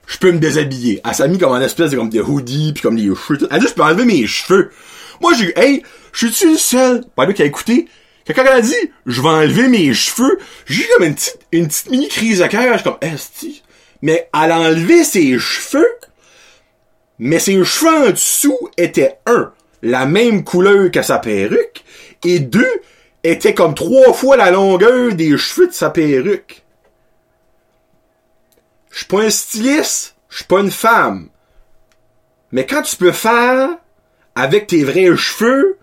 je 0.07 0.17
peux 0.17 0.31
me 0.31 0.39
déshabiller. 0.39 1.01
Elle 1.03 1.15
s'est 1.15 1.27
mis 1.27 1.37
comme 1.37 1.51
en 1.51 1.61
espèce 1.61 1.91
de, 1.91 1.97
comme 1.97 2.09
des 2.09 2.21
hoodies, 2.21 2.73
puis 2.73 2.81
comme 2.81 2.95
des 2.95 3.07
cheveux. 3.07 3.47
Elle 3.49 3.57
a 3.57 3.59
dit, 3.59 3.67
je 3.67 3.73
peux 3.73 3.83
enlever 3.83 4.05
mes 4.05 4.27
cheveux. 4.27 4.71
Moi, 5.21 5.33
j'ai 5.33 5.47
dit, 5.47 5.53
hey, 5.55 5.83
je 6.13 6.27
suis-tu 6.27 6.51
le 6.51 6.57
seul? 6.57 7.03
Lui 7.17 7.33
qui 7.33 7.41
a 7.41 7.45
écouté. 7.45 7.87
Que 8.25 8.33
quand 8.33 8.43
elle 8.43 8.53
a 8.53 8.61
dit, 8.61 8.75
je 9.05 9.21
vais 9.21 9.29
enlever 9.29 9.67
mes 9.67 9.93
cheveux, 9.93 10.39
j'ai 10.65 10.83
eu 10.83 10.87
comme 10.95 11.07
une 11.07 11.15
petite, 11.15 11.39
une 11.51 11.67
petite 11.67 11.89
mini 11.91 12.07
crise 12.07 12.39
de 12.39 12.47
cœur. 12.47 12.73
Je 12.73 12.81
suis 12.81 12.83
comme, 12.83 12.97
esti. 13.01 13.63
Mais 14.01 14.29
elle 14.33 14.51
a 14.51 14.59
enlevé 14.59 15.03
ses 15.03 15.37
cheveux, 15.39 15.87
mais 17.19 17.39
ses 17.39 17.63
cheveux 17.63 18.07
en 18.07 18.11
dessous 18.11 18.57
étaient, 18.77 19.19
un, 19.25 19.51
la 19.85 20.07
même 20.07 20.43
couleur 20.43 20.89
que 20.89 21.03
sa 21.03 21.19
perruque, 21.19 21.85
et 22.23 22.39
deux, 22.39 22.81
étaient 23.23 23.53
comme 23.53 23.75
trois 23.75 24.13
fois 24.13 24.35
la 24.35 24.49
longueur 24.49 25.13
des 25.13 25.37
cheveux 25.37 25.67
de 25.67 25.73
sa 25.73 25.91
perruque. 25.91 26.65
Je 28.89 28.97
suis 28.97 29.05
pas 29.05 29.21
un 29.21 29.29
styliste, 29.29 30.15
je 30.27 30.37
suis 30.37 30.45
pas 30.45 30.61
une 30.61 30.71
femme. 30.71 31.29
Mais 32.51 32.65
quand 32.65 32.81
tu 32.81 32.95
peux 32.95 33.11
faire 33.11 33.69
avec 34.33 34.65
tes 34.67 34.83
vrais 34.83 35.15
cheveux, 35.15 35.77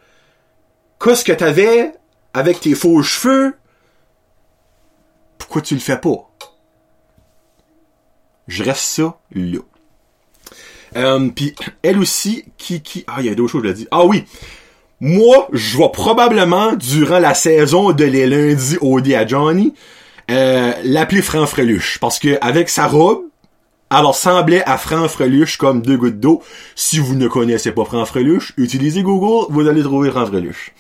qu'est-ce 1.01 1.25
que 1.25 1.33
t'avais 1.33 1.93
avec 2.35 2.59
tes 2.59 2.75
faux 2.75 3.03
cheveux, 3.03 3.55
pourquoi 5.39 5.63
tu 5.63 5.75
le 5.75 5.81
fais 5.81 5.99
pas? 5.99 6.29
Je 8.49 8.65
reste 8.65 8.83
ça 8.83 9.17
là. 9.33 9.61
Euh, 10.97 11.29
puis 11.35 11.55
elle 11.83 11.99
aussi, 11.99 12.45
qui, 12.59 12.83
qui, 12.83 13.05
ah, 13.07 13.17
il 13.21 13.27
y 13.27 13.29
a 13.29 13.35
d'autres 13.35 13.53
choses, 13.53 13.63
je 13.63 13.69
l'ai 13.69 13.75
dit. 13.75 13.89
Ah 13.91 14.05
oui, 14.05 14.25
moi, 15.01 15.49
je 15.53 15.79
vais 15.79 15.89
probablement, 15.93 16.75
durant 16.75 17.19
la 17.19 17.35
saison 17.35 17.91
de 17.93 18.05
les 18.05 18.27
lundis 18.27 18.77
au 18.81 19.01
dé 19.01 19.17
à 19.17 19.27
Johnny, 19.27 19.75
euh, 20.31 20.73
l'appeler 20.85 21.23
Franfreluche. 21.23 21.99
Parce 21.99 22.21
que 22.21 22.39
avec 22.41 22.69
sa 22.69 22.87
robe, 22.87 23.23
elle 23.91 24.05
ressemblait 24.05 24.63
à 24.65 24.79
Franfreluche 24.79 25.59
comme 25.59 25.83
deux 25.83 25.97
gouttes 25.97 26.21
d'eau. 26.21 26.43
Si 26.77 27.01
vous 27.01 27.17
ne 27.17 27.27
connaissez 27.27 27.73
pas 27.73 27.85
Franfreluche, 27.85 28.53
utilisez 28.57 29.03
Google, 29.03 29.47
vous 29.51 29.67
allez 29.67 29.83
trouver 29.83 30.11
Franfreluche. 30.11 30.73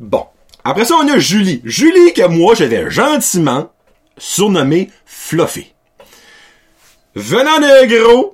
Bon. 0.00 0.24
Après 0.64 0.84
ça, 0.84 0.96
on 1.00 1.08
a 1.08 1.18
Julie. 1.18 1.60
Julie 1.64 2.12
que 2.12 2.26
moi, 2.26 2.54
j'avais 2.54 2.90
gentiment 2.90 3.70
surnommé 4.18 4.90
Fluffy. 5.06 5.72
Venant 7.14 7.60
d'un 7.60 7.86
gros, 7.86 8.33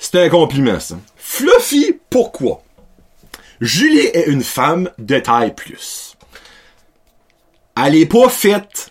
c'est 0.00 0.16
un 0.16 0.28
compliment, 0.30 0.80
ça. 0.80 0.98
Fluffy, 1.16 2.00
pourquoi? 2.08 2.62
Julie 3.60 3.98
est 3.98 4.26
une 4.26 4.42
femme 4.42 4.90
de 4.98 5.18
taille 5.18 5.54
plus. 5.54 6.16
Elle 7.76 7.94
est 7.94 8.06
pas 8.06 8.30
faite 8.30 8.90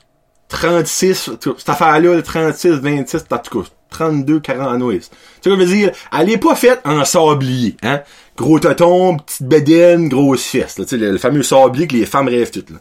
36, 0.49 1.31
cette 1.57 1.69
affaire-là, 1.69 2.21
36, 2.21 2.69
26, 2.69 3.25
en 3.31 3.37
tout 3.39 3.63
cas, 3.63 3.69
32 3.89 4.39
40 4.39 4.79
Tu 4.79 5.01
sais 5.01 5.09
je 5.43 5.49
veux 5.49 5.65
dire? 5.65 5.91
Elle 6.17 6.29
est 6.29 6.37
pas 6.37 6.55
faite 6.55 6.81
en 6.85 7.03
sablier, 7.05 7.75
hein? 7.81 8.01
Gros 8.37 8.59
toton, 8.59 9.17
petite 9.17 9.47
bedaine, 9.47 10.09
grosse 10.09 10.45
fesse, 10.45 10.75
Tu 10.75 10.85
sais, 10.85 10.97
le, 10.97 11.17
fameux 11.17 11.43
sablier 11.43 11.87
que 11.87 11.95
les 11.95 12.05
femmes 12.05 12.27
rêvent 12.27 12.51
toutes, 12.51 12.69
là. 12.69 12.77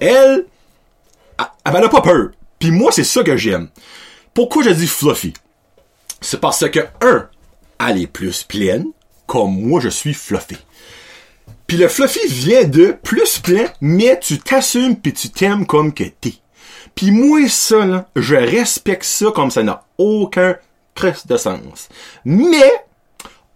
Elle, 0.00 0.46
elle, 1.38 1.46
elle 1.64 1.84
a 1.84 1.88
pas 1.88 2.02
peur. 2.02 2.30
Puis 2.58 2.72
moi, 2.72 2.90
c'est 2.90 3.04
ça 3.04 3.22
que 3.22 3.36
j'aime. 3.36 3.68
Pourquoi 4.34 4.64
je 4.64 4.70
dis 4.70 4.88
fluffy? 4.88 5.32
C'est 6.20 6.40
parce 6.40 6.68
que, 6.68 6.80
un, 7.00 7.28
elle 7.86 8.02
est 8.02 8.06
plus 8.06 8.42
pleine, 8.44 8.86
comme 9.26 9.60
moi 9.60 9.80
je 9.80 9.88
suis 9.88 10.14
fluffy. 10.14 10.56
Puis 11.66 11.76
le 11.76 11.88
fluffy 11.88 12.26
vient 12.28 12.64
de 12.64 12.96
plus 13.02 13.38
plein, 13.38 13.66
mais 13.80 14.18
tu 14.20 14.38
t'assumes 14.38 14.96
puis 14.96 15.12
tu 15.12 15.30
t'aimes 15.30 15.66
comme 15.66 15.92
que 15.92 16.04
t'es. 16.04 16.34
Puis 16.94 17.10
moi, 17.10 17.48
ça, 17.48 17.84
là, 17.84 18.08
je 18.16 18.34
respecte 18.34 19.04
ça 19.04 19.26
comme 19.32 19.50
ça 19.50 19.62
n'a 19.62 19.84
aucun 19.98 20.56
de 21.28 21.36
sens. 21.36 21.88
Mais, 22.24 22.72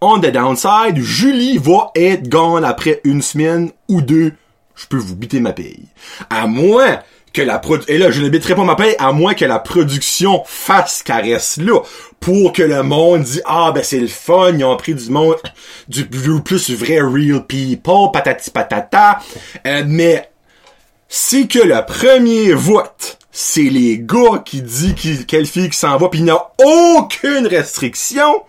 on 0.01 0.21
the 0.21 0.31
downside, 0.31 0.97
Julie 0.97 1.59
va 1.59 1.91
être 1.95 2.29
gone 2.29 2.65
après 2.65 3.01
une 3.05 3.23
semaine 3.23 3.71
ou 3.89 4.01
deux. 4.01 4.33
Je 4.75 4.87
peux 4.87 4.97
vous 4.97 5.17
biter 5.17 5.41
ma 5.41 5.53
paye. 5.53 5.87
À 6.31 6.47
moins 6.47 7.01
que 7.33 7.43
la 7.43 7.59
produ 7.59 7.85
et 7.89 7.99
là 7.99 8.11
je 8.11 8.21
ne 8.23 8.29
biterai 8.29 8.55
pas 8.55 8.65
ma 8.65 8.77
paye 8.77 8.95
à 8.99 9.13
moins 9.13 9.35
que 9.35 9.45
la 9.45 9.59
production 9.59 10.43
fasse 10.47 11.03
caresse 11.03 11.57
là 11.57 11.81
pour 12.21 12.53
que 12.53 12.63
le 12.63 12.83
monde 12.83 13.23
dit 13.23 13.41
ah 13.45 13.73
ben 13.75 13.83
c'est 13.83 14.01
le 14.01 14.07
fun 14.07 14.53
ils 14.53 14.65
ont 14.65 14.77
pris 14.77 14.95
du 14.95 15.11
monde 15.11 15.37
du 15.89 16.07
plus 16.07 16.71
vrai 16.71 17.01
real 17.01 17.45
people 17.47 18.11
patati 18.13 18.51
patata. 18.51 19.21
Euh, 19.67 19.85
mais 19.87 20.31
si 21.09 21.49
que 21.49 21.59
le 21.59 21.85
premier 21.87 22.53
vote 22.53 23.19
c'est 23.31 23.63
les 23.63 23.99
gars 23.99 24.43
qui 24.45 24.63
dit 24.63 24.95
quelle 25.27 25.47
fille 25.47 25.71
qui 25.71 25.79
s'en 25.79 25.97
va 25.97 26.09
puis 26.09 26.21
il 26.21 26.25
n'y 26.25 26.31
a 26.31 26.51
aucune 26.65 27.47
restriction 27.47 28.43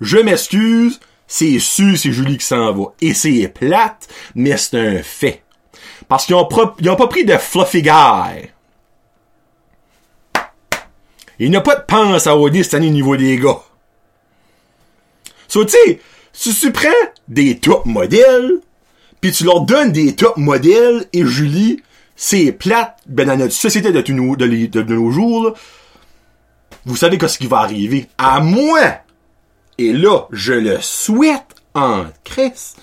je 0.00 0.18
m'excuse 0.18 1.00
c'est 1.26 1.58
sûr 1.58 1.98
c'est 1.98 2.12
Julie 2.12 2.38
qui 2.38 2.46
s'en 2.46 2.72
va. 2.72 2.84
Et 3.00 3.14
c'est 3.14 3.48
plate 3.48 4.08
mais 4.34 4.56
c'est 4.56 4.78
un 4.78 5.02
fait 5.02 5.42
parce 6.08 6.26
qu'ils 6.26 6.34
ont, 6.34 6.44
pas 6.44 7.06
pris 7.08 7.24
de 7.24 7.36
fluffy 7.36 7.82
guy. 7.82 8.50
Il 11.38 11.50
n'y 11.50 11.56
a 11.56 11.60
pas 11.60 11.76
de 11.76 11.84
pense 11.86 12.26
à 12.26 12.36
OD 12.36 12.62
cette 12.62 12.74
année 12.74 12.88
au 12.88 12.92
niveau 12.92 13.16
des 13.16 13.36
gars. 13.38 13.60
So, 15.48 15.64
tu 15.64 15.72
sais, 15.72 16.00
si 16.32 16.54
tu 16.54 16.72
prends 16.72 16.88
des 17.28 17.58
top 17.58 17.86
modèles, 17.86 18.60
puis 19.20 19.32
tu 19.32 19.44
leur 19.44 19.62
donnes 19.62 19.92
des 19.92 20.14
top 20.14 20.36
modèles, 20.36 21.06
et 21.12 21.24
Julie, 21.24 21.82
c'est 22.14 22.52
plate, 22.52 22.98
ben 23.06 23.26
dans 23.26 23.36
notre 23.36 23.52
société 23.52 23.92
de, 23.92 24.12
nos, 24.12 24.36
de, 24.36 24.82
nos 24.82 25.10
jours, 25.10 25.54
vous 26.86 26.96
savez 26.96 27.18
ce 27.28 27.38
qui 27.38 27.46
va 27.46 27.58
arriver. 27.58 28.06
À 28.16 28.40
moins, 28.40 28.96
et 29.78 29.92
là, 29.92 30.26
je 30.30 30.54
le 30.54 30.80
souhaite 30.80 31.54
en 31.74 32.04
crisse, 32.24 32.76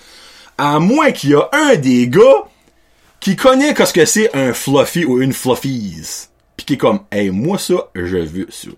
à 0.56 0.78
moins 0.78 1.10
qu'il 1.10 1.30
y 1.30 1.34
a 1.34 1.48
un 1.52 1.74
des 1.76 2.06
gars 2.06 2.44
qui 3.24 3.36
connaît 3.36 3.72
qu'est-ce 3.72 3.94
que 3.94 4.04
c'est 4.04 4.36
un 4.36 4.52
fluffy 4.52 5.06
ou 5.06 5.22
une 5.22 5.32
fluffies. 5.32 6.28
Puis 6.58 6.66
qui 6.66 6.74
est 6.74 6.76
comme, 6.76 7.00
hey, 7.10 7.30
moi 7.30 7.56
ça, 7.56 7.88
je 7.94 8.18
veux 8.18 8.46
ça. 8.50 8.68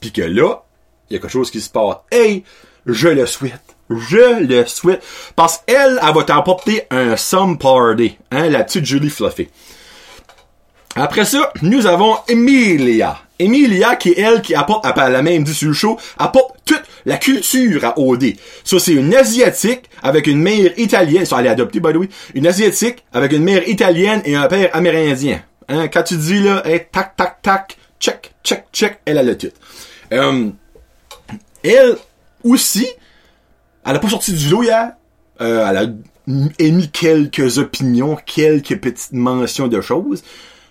Puis 0.00 0.12
que 0.12 0.20
là, 0.20 0.62
il 1.08 1.14
y 1.14 1.16
a 1.16 1.18
quelque 1.18 1.32
chose 1.32 1.50
qui 1.50 1.62
se 1.62 1.70
passe. 1.70 1.96
Hey, 2.10 2.44
je 2.84 3.08
le 3.08 3.24
souhaite. 3.24 3.74
Je 3.88 4.46
le 4.46 4.66
souhaite. 4.66 5.02
Parce 5.34 5.62
qu'elle, 5.66 5.98
elle 6.06 6.14
va 6.14 6.24
t'apporter 6.24 6.82
un 6.90 7.16
some 7.16 7.56
party. 7.56 8.18
Hein, 8.30 8.50
la 8.50 8.64
petite 8.64 8.84
Julie 8.84 9.08
Fluffy. 9.08 9.48
Après 10.96 11.24
ça, 11.24 11.52
nous 11.62 11.86
avons 11.86 12.16
Emilia. 12.28 13.18
Emilia, 13.38 13.96
qui 13.96 14.10
est 14.10 14.20
elle 14.20 14.42
qui 14.42 14.54
apporte, 14.54 14.86
elle 14.86 15.12
la 15.12 15.22
même 15.22 15.42
dit 15.42 15.54
sur 15.54 15.68
le 15.68 15.74
show, 15.74 15.98
apporte 16.18 16.56
toute 16.64 16.82
la 17.04 17.16
culture 17.16 17.84
à 17.84 17.98
OD. 17.98 18.34
Ça, 18.62 18.78
c'est 18.78 18.92
une 18.92 19.12
Asiatique 19.12 19.90
avec 20.02 20.28
une 20.28 20.40
mère 20.40 20.70
italienne. 20.78 21.24
Ça, 21.24 21.40
elle 21.40 21.46
est 21.46 21.50
adoptée, 21.50 21.80
by 21.80 21.92
the 21.92 21.96
way. 21.96 22.08
Une 22.34 22.46
Asiatique 22.46 23.04
avec 23.12 23.32
une 23.32 23.42
mère 23.42 23.68
italienne 23.68 24.22
et 24.24 24.36
un 24.36 24.46
père 24.46 24.70
amérindien. 24.72 25.42
Hein, 25.68 25.88
quand 25.88 26.04
tu 26.04 26.16
dis 26.16 26.40
là, 26.40 26.62
hey, 26.64 26.86
tac, 26.92 27.16
tac, 27.16 27.42
tac, 27.42 27.76
check, 27.98 28.32
check, 28.44 28.66
check, 28.72 28.98
elle 29.04 29.18
a 29.18 29.22
le 29.22 29.36
tout. 29.36 29.48
Euh, 30.12 30.50
elle 31.64 31.96
aussi, 32.44 32.86
elle 33.84 33.96
a 33.96 33.98
pas 33.98 34.10
sorti 34.10 34.32
du 34.32 34.48
lot 34.48 34.62
hier. 34.62 34.92
Euh, 35.40 35.66
elle 35.68 35.76
a 35.76 35.86
émis 36.58 36.90
quelques 36.90 37.58
opinions, 37.58 38.16
quelques 38.24 38.78
petites 38.78 39.12
mentions 39.12 39.68
de 39.68 39.80
choses, 39.80 40.22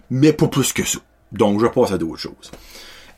mais 0.10 0.34
pas 0.34 0.48
plus 0.48 0.74
que 0.74 0.84
ça. 0.84 1.00
Donc, 1.32 1.60
je 1.60 1.68
passe 1.68 1.92
à 1.92 1.98
d'autres 1.98 2.20
choses. 2.20 2.52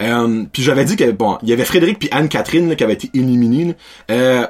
Euh, 0.01 0.44
puis 0.51 0.62
j'avais 0.62 0.86
dit 0.86 0.96
que 0.96 1.10
bon, 1.12 1.38
il 1.42 1.50
y 1.50 1.54
avait 1.54 1.65
Frédéric 1.65 2.00
puis 2.00 2.10
Anne-Catherine 2.12 2.75
qui 2.75 2.84
avaient 2.84 2.94
été 2.94 3.10
éliminées. 3.13 3.75
Euh, 4.12 4.46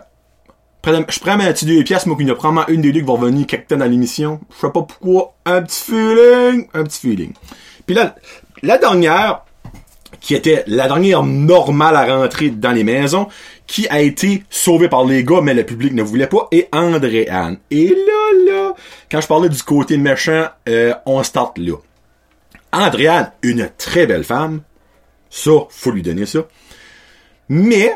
je 0.86 1.20
prends 1.20 1.38
ma 1.38 1.48
petite 1.48 1.68
deux 1.68 1.84
pièces, 1.84 2.06
moi 2.06 2.15
qu'il 2.15 2.27
y 2.27 2.32
a 2.32 2.36
probablement 2.36 2.68
une 2.68 2.82
des 2.82 2.92
deux 2.92 3.00
qui 3.00 3.06
va 3.06 3.13
revenir 3.13 3.48
quelque 3.48 3.70
temps 3.70 3.77
dans 3.77 3.86
l'émission. 3.86 4.39
Je 4.51 4.68
sais 4.68 4.72
pas 4.72 4.84
pourquoi. 4.84 5.34
Un 5.46 5.62
petit 5.62 5.84
feeling. 5.84 6.68
Un 6.74 6.84
petit 6.84 7.00
feeling. 7.00 7.34
Puis 7.86 7.96
là, 7.96 8.15
la 8.62 8.77
dernière, 8.77 9.46
qui 10.22 10.36
était 10.36 10.63
la 10.68 10.88
dernière 10.88 11.24
normale 11.24 11.96
à 11.96 12.18
rentrer 12.18 12.50
dans 12.50 12.72
les 12.72 12.84
maisons, 12.84 13.27
qui 13.68 13.88
a 13.89 14.01
été 14.01 14.44
sauvée 14.50 14.89
par 14.89 15.06
les 15.06 15.24
gars, 15.24 15.42
mais 15.42 15.54
le 15.54 15.65
public 15.65 15.94
ne 15.94 16.04
voulait 16.04 16.27
pas, 16.27 16.48
et 16.51 16.68
André-Anne. 16.72 17.58
Et 17.72 17.89
là, 17.89 18.51
là, 18.51 18.74
quand 19.10 19.22
je 19.22 19.27
parlais 19.27 19.50
du 19.50 19.62
côté 19.63 19.98
méchant, 19.98 20.46
euh, 20.70 20.94
on 21.06 21.22
start 21.24 21.58
là. 21.58 21.77
Andréane, 22.75 23.32
une 23.41 23.70
très 23.77 24.05
belle 24.05 24.25
femme. 24.25 24.62
Ça, 25.29 25.51
faut 25.70 25.91
lui 25.91 26.01
donner 26.01 26.25
ça. 26.25 26.48
Mais, 27.48 27.96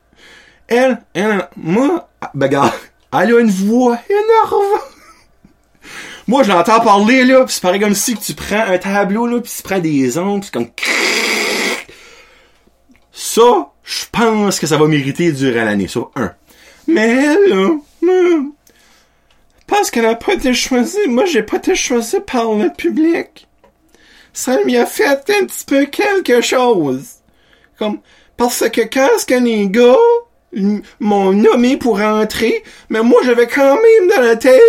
elle, 0.68 1.02
elle, 1.14 1.48
moi, 1.56 2.08
ben, 2.32 2.70
elle 3.12 3.34
a 3.34 3.40
une 3.40 3.50
voix 3.50 3.98
énorme. 4.08 4.80
moi, 6.28 6.42
je 6.44 6.50
l'entends 6.50 6.80
parler, 6.80 7.24
là, 7.24 7.44
pis 7.44 7.54
c'est 7.54 7.62
pareil 7.62 7.80
comme 7.80 7.94
si 7.94 8.16
tu 8.16 8.34
prends 8.34 8.64
un 8.66 8.78
tableau, 8.78 9.26
là, 9.26 9.40
pis 9.40 9.52
tu 9.56 9.62
prends 9.62 9.80
des 9.80 10.16
ondes, 10.16 10.44
pis 10.44 10.50
comme... 10.50 10.68
Ça, 13.12 13.72
je 13.82 14.04
pense 14.10 14.60
que 14.60 14.66
ça 14.66 14.76
va 14.76 14.86
mériter 14.86 15.32
durant 15.32 15.64
l'année, 15.64 15.88
ça, 15.88 16.00
un. 16.14 16.32
Mais 16.86 17.08
elle, 17.08 17.48
là, 17.50 17.70
parce 19.66 19.90
qu'elle 19.90 20.06
a 20.06 20.14
pas 20.14 20.34
été 20.34 20.52
choisie, 20.54 21.08
moi, 21.08 21.24
j'ai 21.24 21.42
pas 21.42 21.56
été 21.56 21.74
choisie 21.74 22.20
par 22.20 22.52
le 22.54 22.70
public 22.70 23.48
ça 24.34 24.60
lui 24.62 24.76
a 24.76 24.84
fait 24.84 25.06
un 25.06 25.46
petit 25.46 25.64
peu 25.64 25.86
quelque 25.86 26.42
chose. 26.42 27.06
Comme, 27.78 28.00
parce 28.36 28.68
que 28.68 28.82
quand 28.82 29.08
ce 29.18 29.24
que 29.24 29.34
les 29.34 29.68
gars 29.68 29.96
m'ont 31.00 31.32
nommé 31.32 31.76
pour 31.76 32.00
entrer, 32.00 32.62
mais 32.88 33.02
moi 33.02 33.22
j'avais 33.24 33.46
quand 33.46 33.76
même 33.76 34.10
dans 34.14 34.20
la 34.20 34.36
tête 34.36 34.60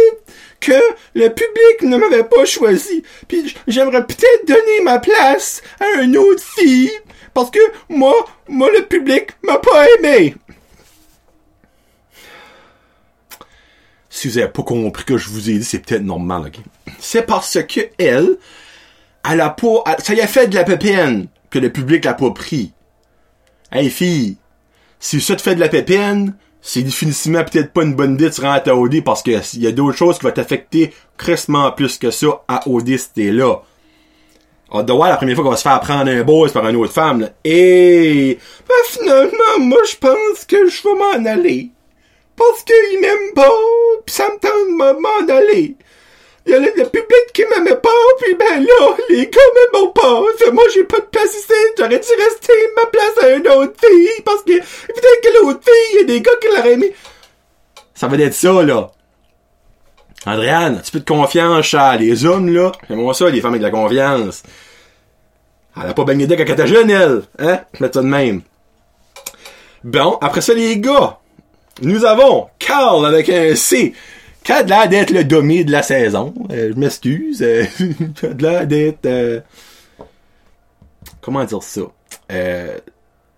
que 0.60 0.80
le 1.14 1.28
public 1.30 1.82
ne 1.82 1.98
m'avait 1.98 2.24
pas 2.24 2.46
choisi. 2.46 3.04
Puis 3.28 3.56
j'aimerais 3.68 4.06
peut-être 4.06 4.48
donner 4.48 4.82
ma 4.84 5.00
place 5.00 5.62
à 5.80 6.02
une 6.02 6.18
autre 6.18 6.44
fille, 6.44 6.92
parce 7.34 7.52
que 7.52 7.60
moi, 7.90 8.14
moi 8.48 8.70
le 8.72 8.86
public 8.86 9.32
m'a 9.44 9.58
pas 9.58 9.88
aimé. 9.98 10.36
Si 14.10 14.30
vous 14.30 14.38
avez 14.38 14.48
pas 14.48 14.64
compris 14.64 15.04
que 15.04 15.18
je 15.18 15.30
vous 15.30 15.50
ai 15.50 15.54
dit, 15.58 15.64
c'est 15.64 15.80
peut-être 15.80 16.04
normal, 16.04 16.44
ok? 16.48 16.60
C'est 17.00 17.26
parce 17.26 17.58
que 17.64 17.82
elle, 17.98 18.38
elle 19.32 19.42
a 19.42 19.50
pas, 19.50 19.84
ça 20.00 20.14
y 20.14 20.22
a 20.22 20.28
fait 20.28 20.48
de 20.48 20.56
la 20.56 20.64
pépine 20.64 21.28
que 21.50 21.60
le 21.60 21.72
public 21.72 22.06
l'a 22.06 22.14
pas 22.14 22.32
pris. 22.32 22.74
Hey 23.72 23.90
fille, 23.90 24.38
si 25.00 25.22
ça 25.22 25.36
te 25.36 25.42
fait 25.42 25.56
de 25.56 25.60
la 25.60 25.70
pépine, 25.70 26.36
c'est 26.62 26.82
définitivement 26.82 27.44
peut-être 27.44 27.74
pas 27.74 27.84
une 27.84 27.94
bonne 27.94 28.16
idée 28.16 28.30
de 28.30 28.34
se 28.34 28.42
rendre 28.42 28.68
à 28.68 28.76
OD 28.76 29.04
parce 29.04 29.22
que 29.22 29.32
il 29.56 29.62
y 29.62 29.68
a 29.68 29.72
d'autres 29.72 29.98
choses 29.98 30.18
qui 30.18 30.26
vont 30.26 30.32
t'affecter 30.32 30.94
crissement 31.18 31.72
plus 31.72 31.98
que 31.98 32.10
ça 32.10 32.44
à 32.48 32.68
OD 32.68 32.98
si 32.98 33.14
t'es 33.14 33.32
là. 33.32 33.62
On 34.72 34.82
doit 34.82 34.96
voir 34.96 35.10
la 35.10 35.18
première 35.18 35.36
fois 35.36 35.44
qu'on 35.44 35.52
va 35.52 35.58
se 35.58 35.62
faire 35.62 35.80
prendre 35.80 36.10
un 36.10 36.24
boss 36.24 36.52
par 36.52 36.68
une 36.68 36.76
autre 36.76 36.92
femme, 36.92 37.22
là. 37.22 37.30
Et, 37.44 38.40
ben 38.68 38.76
finalement, 38.88 39.60
moi 39.60 39.80
je 39.90 39.96
pense 39.96 40.46
que 40.48 40.68
je 40.68 40.84
vais 40.84 40.96
m'en 40.96 41.30
aller. 41.30 41.70
Parce 42.36 42.64
qu'il 42.64 43.00
m'aime 43.00 43.34
pas, 43.36 43.48
pis 44.06 44.14
ça 44.14 44.26
me 44.26 44.40
tente 44.40 44.96
de 44.96 45.00
m'en 45.00 45.36
aller. 45.36 45.76
Il 46.46 46.52
y 46.52 46.56
a 46.56 46.60
le, 46.60 46.72
public 46.72 47.34
qui 47.34 47.44
m'aimait 47.46 47.76
pas, 47.78 47.90
puis 48.22 48.36
ben 48.36 48.64
là, 48.64 48.96
les 49.10 49.26
gars 49.28 49.42
m'aiment 49.74 49.94
pas. 49.94 50.22
moi, 50.52 50.64
j'ai 50.74 50.84
pas 50.84 51.00
de 51.00 51.06
place 51.06 51.36
ici. 51.36 51.54
J'aurais 51.78 52.00
dû 52.00 52.24
rester 52.24 52.54
ma 52.76 52.86
place 52.86 53.24
à 53.24 53.30
une 53.30 53.48
autre 53.48 53.74
fille, 53.84 54.22
parce 54.24 54.44
que 54.44 54.54
peut-être 54.54 55.22
que 55.24 55.44
l'autre 55.44 55.62
fille, 55.64 55.94
il 55.94 56.00
y 56.02 56.04
a 56.04 56.06
des 56.06 56.22
gars 56.22 56.32
qui 56.40 56.48
l'auraient 56.48 56.74
aimé. 56.74 56.94
Ça 57.96 58.08
va 58.08 58.18
être 58.18 58.34
ça, 58.34 58.62
là. 58.62 58.92
Andréane, 60.28 60.76
un 60.76 60.78
petit 60.80 60.92
peu 60.92 61.00
de 61.00 61.06
confiance, 61.06 61.66
chat. 61.66 61.98
Les 61.98 62.26
hommes, 62.26 62.54
là, 62.54 62.72
moi 62.90 63.14
ça, 63.14 63.30
les 63.30 63.42
femmes 63.42 63.54
avec 63.54 63.62
de 63.62 63.68
la 63.68 63.72
confiance. 63.72 64.44
Elle 65.82 65.90
a 65.90 65.94
pas 65.94 66.04
baigné 66.04 66.26
d'eux 66.26 66.36
quand 66.36 66.46
elle 66.58 66.68
jeune, 66.68 66.90
elle. 66.90 67.24
Hein? 67.40 67.62
Mets 67.80 67.92
ça 67.94 68.02
de 68.02 68.08
même. 68.08 68.42
Bon, 69.84 70.18
après 70.22 70.42
ça, 70.42 70.54
les 70.54 70.78
gars. 70.80 71.20
Nous 71.82 72.06
avons 72.06 72.48
Carl 72.58 73.06
avec 73.06 73.30
un 73.30 73.54
C 73.56 73.94
qui 74.46 74.52
a 74.52 74.64
l'air 74.64 74.88
d'être 74.88 75.12
le 75.12 75.24
domi 75.24 75.66
de 75.66 75.72
la 75.72 75.84
saison. 75.84 76.34
Euh, 76.52 76.72
je 76.74 76.80
m'excuse. 76.80 77.42
Euh, 77.42 77.66
a 78.24 78.42
l'air 78.42 78.68
d'être... 78.68 79.06
Euh, 79.06 79.42
comment 81.22 81.44
dire 81.44 81.64
ça? 81.64 81.82
Euh, 82.32 82.78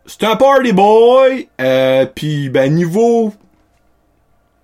c'est 0.05 0.23
un 0.23 0.35
party 0.35 0.73
boy, 0.73 1.49
euh, 1.59 2.05
puis 2.13 2.49
ben 2.49 2.73
niveau 2.73 3.33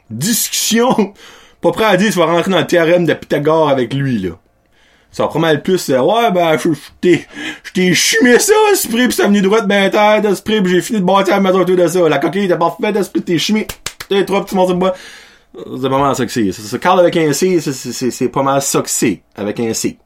discussion, 0.10 1.14
pas 1.62 1.72
prêt 1.72 1.86
à 1.86 1.98
dire 1.98 2.12
tu 2.12 2.20
vas 2.20 2.26
rentrer 2.26 2.52
dans 2.52 2.60
le 2.60 2.68
théorème 2.68 3.06
de 3.06 3.14
Pythagore 3.14 3.70
avec 3.70 3.94
lui 3.94 4.20
là. 4.20 4.32
Ça 5.12 5.24
va 5.24 5.30
probablement 5.30 5.58
être 5.60 5.64
plus, 5.64 5.90
euh, 5.92 6.02
ouais, 6.02 6.32
ben, 6.32 6.58
je 6.58 6.70
t'ai, 7.00 7.28
je 7.64 7.72
t'ai 7.72 7.94
chumé 7.94 8.40
ça, 8.40 8.54
esprit, 8.72 9.08
pis 9.08 9.14
ça 9.14 9.28
venu 9.28 9.42
droit 9.42 9.62
de 9.62 9.68
ben 9.68 9.90
terre, 9.92 10.22
d'esprit, 10.22 10.62
pis 10.62 10.72
j'ai 10.72 10.82
fini 10.82 11.00
de 11.02 11.06
bâtir 11.06 11.36
la 11.36 11.42
maison 11.42 11.60
autour 11.60 11.76
de 11.76 11.88
ça. 11.88 12.10
La 12.10 12.18
coquille 12.18 12.46
était 12.46 12.58
parfaite, 12.58 12.96
d'esprit, 12.96 13.22
t'es 13.22 13.38
chumé. 13.38 13.68
T'es 14.10 14.26
trois 14.26 14.44
petits 14.44 14.56
morceaux 14.56 14.74
de 14.74 14.80
bois. 14.80 14.96
C'est 15.56 15.90
pas 15.90 16.00
mal 16.00 16.16
ça 16.16 16.26
que 16.26 16.32
c'est. 16.32 16.80
Carl 16.80 17.00
avec 17.00 17.16
un 17.18 17.32
C, 17.32 17.60
c'est 17.62 18.30
pas 18.30 18.44
mal 18.44 18.62
ça 18.62 18.84
avec 19.36 19.60
un 19.60 19.74
C. 19.74 19.98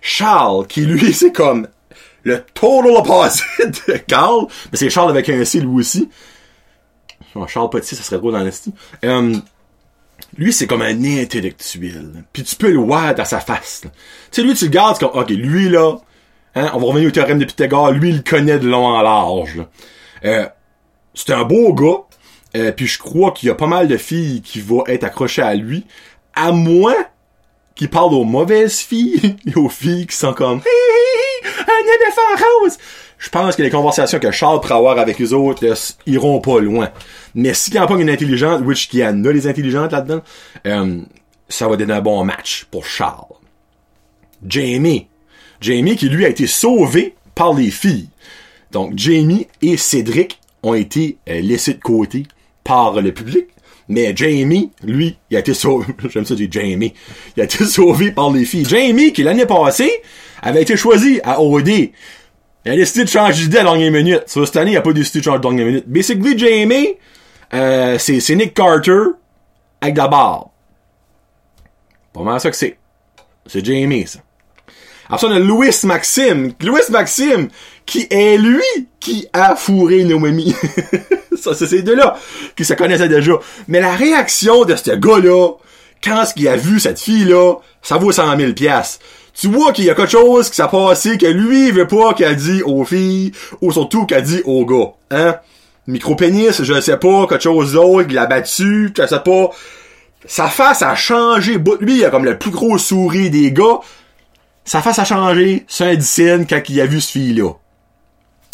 Charles, 0.00 0.66
qui 0.66 0.82
lui, 0.82 1.12
c'est 1.14 1.32
comme 1.32 1.68
le 2.24 2.42
total 2.54 2.90
opposite 2.96 3.88
de 3.88 3.96
Carl, 3.96 4.46
mais 4.70 4.78
c'est 4.78 4.90
Charles 4.90 5.10
avec 5.10 5.28
un 5.28 5.44
C 5.44 5.60
lui 5.60 5.80
aussi. 5.80 6.08
Charles 7.48 7.70
Petit, 7.70 7.94
ça 7.94 8.02
serait 8.02 8.18
drôle 8.18 8.32
dans 8.32 8.40
l'esti. 8.40 8.72
Euh, 9.04 9.34
lui, 10.36 10.52
c'est 10.52 10.66
comme 10.66 10.82
un 10.82 11.04
intellectuel. 11.04 12.24
Puis 12.32 12.42
tu 12.42 12.56
peux 12.56 12.70
le 12.70 12.78
voir 12.78 13.14
dans 13.14 13.24
sa 13.24 13.40
face. 13.40 13.82
Tu 13.82 13.90
sais, 14.30 14.42
lui, 14.42 14.54
tu 14.54 14.66
le 14.66 14.70
gardes 14.70 14.98
comme, 14.98 15.10
ok, 15.14 15.30
lui, 15.30 15.68
là, 15.68 15.96
hein, 16.54 16.70
on 16.74 16.78
va 16.78 16.86
revenir 16.86 17.08
au 17.08 17.10
théorème 17.10 17.38
de 17.38 17.44
Pythagore, 17.44 17.92
lui, 17.92 18.10
il 18.10 18.22
connaît 18.22 18.58
de 18.58 18.68
long 18.68 18.86
en 18.86 19.02
large. 19.02 19.62
Euh, 20.24 20.46
c'est 21.14 21.32
un 21.32 21.44
beau 21.44 21.74
gars, 21.74 22.04
euh, 22.56 22.72
puis 22.72 22.86
je 22.86 22.98
crois 22.98 23.32
qu'il 23.32 23.48
y 23.48 23.50
a 23.50 23.54
pas 23.54 23.66
mal 23.66 23.88
de 23.88 23.96
filles 23.96 24.42
qui 24.42 24.60
vont 24.60 24.86
être 24.86 25.04
accrochées 25.04 25.42
à 25.42 25.54
lui, 25.54 25.86
à 26.34 26.52
moins 26.52 26.96
qu'il 27.74 27.88
parle 27.88 28.14
aux 28.14 28.24
mauvaises 28.24 28.78
filles, 28.78 29.36
et 29.46 29.54
aux 29.56 29.68
filles 29.68 30.06
qui 30.06 30.16
sont 30.16 30.34
comme, 30.34 30.60
un 30.60 32.04
éléphant 32.04 32.44
rose! 32.60 32.78
Je 33.22 33.28
pense 33.28 33.54
que 33.54 33.62
les 33.62 33.70
conversations 33.70 34.18
que 34.18 34.32
Charles 34.32 34.60
pourra 34.60 34.74
avoir 34.74 34.98
avec 34.98 35.18
les 35.20 35.32
autres 35.32 35.64
euh, 35.64 35.74
iront 36.06 36.40
pas 36.40 36.58
loin. 36.58 36.90
Mais 37.36 37.54
s'il 37.54 37.74
y 37.74 37.78
a 37.78 37.86
pas 37.86 37.94
une 37.94 38.10
intelligente, 38.10 38.62
which 38.64 38.88
qu'il 38.88 38.98
y 38.98 39.06
en 39.06 39.24
a 39.24 39.32
des 39.32 39.46
intelligentes 39.46 39.92
là-dedans, 39.92 40.22
euh, 40.66 41.00
ça 41.48 41.68
va 41.68 41.76
donner 41.76 41.94
un 41.94 42.00
bon 42.00 42.24
match 42.24 42.66
pour 42.68 42.84
Charles. 42.84 43.26
Jamie. 44.44 45.06
Jamie 45.60 45.94
qui 45.94 46.08
lui 46.08 46.24
a 46.24 46.28
été 46.28 46.48
sauvé 46.48 47.14
par 47.36 47.54
les 47.54 47.70
filles. 47.70 48.08
Donc 48.72 48.94
Jamie 48.96 49.46
et 49.60 49.76
Cédric 49.76 50.40
ont 50.64 50.74
été 50.74 51.16
euh, 51.28 51.40
laissés 51.40 51.74
de 51.74 51.80
côté 51.80 52.24
par 52.64 53.00
le 53.00 53.12
public. 53.12 53.46
Mais 53.88 54.14
Jamie, 54.16 54.70
lui, 54.82 55.18
il 55.30 55.36
a 55.36 55.40
été 55.40 55.54
sauvé. 55.54 55.86
J'aime 56.08 56.24
ça 56.24 56.34
dire 56.34 56.48
Jamie. 56.50 56.94
Il 57.36 57.40
a 57.40 57.44
été 57.44 57.64
sauvé 57.64 58.12
par 58.12 58.30
les 58.30 58.44
filles. 58.44 58.64
Jamie, 58.64 59.12
qui 59.12 59.22
l'année 59.22 59.46
passée 59.46 60.02
avait 60.40 60.62
été 60.62 60.76
choisi 60.76 61.20
à 61.24 61.40
OD. 61.40 61.68
Il 62.64 62.70
a 62.70 62.76
décidé 62.76 63.04
de 63.04 63.08
changer 63.08 63.44
d'idée 63.44 63.58
à 63.58 63.64
la 63.64 63.70
dernière 63.70 63.90
minute. 63.90 64.22
So, 64.26 64.46
cette 64.46 64.56
année, 64.56 64.72
il 64.72 64.76
a 64.76 64.82
pas 64.82 64.92
décidé 64.92 65.18
de 65.18 65.24
changer 65.24 65.38
de 65.38 65.42
dernière 65.42 65.66
minute. 65.66 65.84
Basically, 65.88 66.38
Jamie, 66.38 66.94
euh, 67.54 67.98
c'est 67.98 68.34
Nick 68.34 68.54
Carter 68.54 69.02
avec 69.80 69.94
de 69.94 69.98
la 69.98 70.08
barbe. 70.08 70.48
Pas 72.12 72.22
mal 72.22 72.40
ça 72.40 72.50
que 72.50 72.56
c'est. 72.56 72.78
C'est 73.46 73.64
Jamie, 73.64 74.06
ça. 74.06 74.20
Après 75.12 75.26
ça, 75.26 75.30
on 75.30 75.36
a 75.36 75.38
Louis 75.38 75.68
Maxime. 75.84 76.52
Louis 76.62 76.80
Maxime, 76.88 77.48
qui 77.84 78.06
est 78.10 78.38
lui 78.38 78.88
qui 78.98 79.28
a 79.34 79.56
fourré 79.56 80.04
Noémie. 80.04 80.56
ça, 81.38 81.52
c'est 81.52 81.66
ces 81.66 81.82
deux-là 81.82 82.16
qui 82.56 82.64
se 82.64 82.72
connaissaient 82.72 83.10
déjà. 83.10 83.34
Mais 83.68 83.80
la 83.82 83.92
réaction 83.92 84.64
de 84.64 84.74
ce 84.74 84.92
gars-là, 84.92 85.50
quand 86.02 86.24
ce 86.24 86.32
qu'il 86.32 86.48
a 86.48 86.56
vu 86.56 86.80
cette 86.80 86.98
fille-là, 86.98 87.56
ça 87.82 87.98
vaut 87.98 88.10
100 88.10 88.38
000 88.38 88.52
piastres. 88.54 89.00
Tu 89.38 89.48
vois 89.48 89.72
qu'il 89.72 89.84
y 89.84 89.90
a 89.90 89.94
quelque 89.94 90.12
chose 90.12 90.48
qui 90.48 90.56
s'est 90.56 90.68
passé 90.70 91.18
que 91.18 91.26
lui 91.26 91.68
il 91.68 91.74
veut 91.74 91.86
pas 91.86 92.14
qu'il 92.14 92.24
a 92.24 92.32
dit 92.32 92.62
aux 92.62 92.86
filles, 92.86 93.32
ou 93.60 93.70
surtout 93.70 94.06
qu'il 94.06 94.16
a 94.16 94.22
dit 94.22 94.40
aux 94.46 94.64
gars. 94.64 94.92
Hein? 95.10 95.36
Micro-pénis, 95.88 96.62
je 96.62 96.80
sais 96.80 96.96
pas, 96.96 97.26
quelque 97.26 97.42
chose 97.42 97.74
d'autre, 97.74 98.06
il 98.08 98.14
l'a 98.14 98.24
battu, 98.24 98.90
je 98.96 99.06
sais 99.06 99.20
pas. 99.20 99.50
Sa 100.24 100.48
face 100.48 100.80
a 100.80 100.94
changé. 100.94 101.58
Lui, 101.80 101.98
il 101.98 102.04
a 102.06 102.10
comme 102.10 102.24
le 102.24 102.38
plus 102.38 102.50
gros 102.50 102.78
sourire 102.78 103.30
des 103.30 103.52
gars. 103.52 103.80
Sa 104.64 104.80
face 104.80 104.98
a 104.98 105.04
changé, 105.04 105.64
c'est 105.68 106.30
un 106.30 106.44
quand 106.44 106.62
il 106.68 106.80
a 106.80 106.86
vu 106.86 107.00
ce 107.00 107.12
fille-là. 107.12 107.52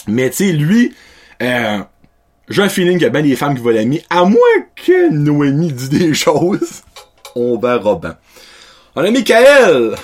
Mais 0.07 0.31
tu 0.31 0.37
sais, 0.37 0.53
lui, 0.53 0.95
euh, 1.43 1.81
j'ai 2.49 2.63
un 2.63 2.69
feeling 2.69 2.95
qu'il 2.95 3.03
y 3.03 3.07
a 3.07 3.11
bien 3.11 3.23
des 3.23 3.37
femmes 3.37 3.55
qui 3.55 3.63
vont 3.63 3.71
l'aimer, 3.71 4.03
à 4.09 4.25
moins 4.25 4.39
que 4.75 5.11
Noémie 5.11 5.73
dise 5.73 5.91
des 5.91 6.15
choses. 6.15 6.83
On 7.35 7.59
verra 7.59 7.97
bien. 7.97 8.17
On 8.97 9.05
a 9.05 9.11
Michael! 9.11 9.95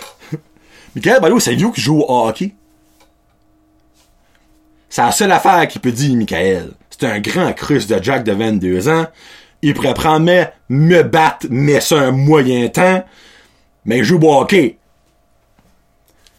Michael 0.94 1.20
Ballot, 1.20 1.40
c'est 1.40 1.54
lui 1.54 1.72
qui 1.72 1.80
joue 1.80 2.00
au 2.00 2.26
hockey. 2.28 2.54
C'est 4.90 5.02
la 5.02 5.10
seule 5.10 5.32
affaire 5.32 5.66
qu'il 5.66 5.80
peut 5.80 5.90
dire, 5.90 6.14
Michael. 6.14 6.70
C'est 6.90 7.06
un 7.06 7.18
grand 7.18 7.52
crush 7.54 7.86
de 7.86 8.00
Jack 8.00 8.22
de 8.22 8.32
22 8.32 8.88
ans. 8.88 9.06
Il 9.62 9.74
pourrait 9.74 9.94
prendre, 9.94 10.26
mais, 10.26 10.52
me 10.68 11.02
battre, 11.02 11.46
mais 11.50 11.80
c'est 11.80 11.96
un 11.96 12.12
moyen 12.12 12.68
temps. 12.68 13.04
Mais 13.86 13.98
il 13.98 14.04
joue 14.04 14.20
au 14.20 14.40
hockey. 14.40 14.78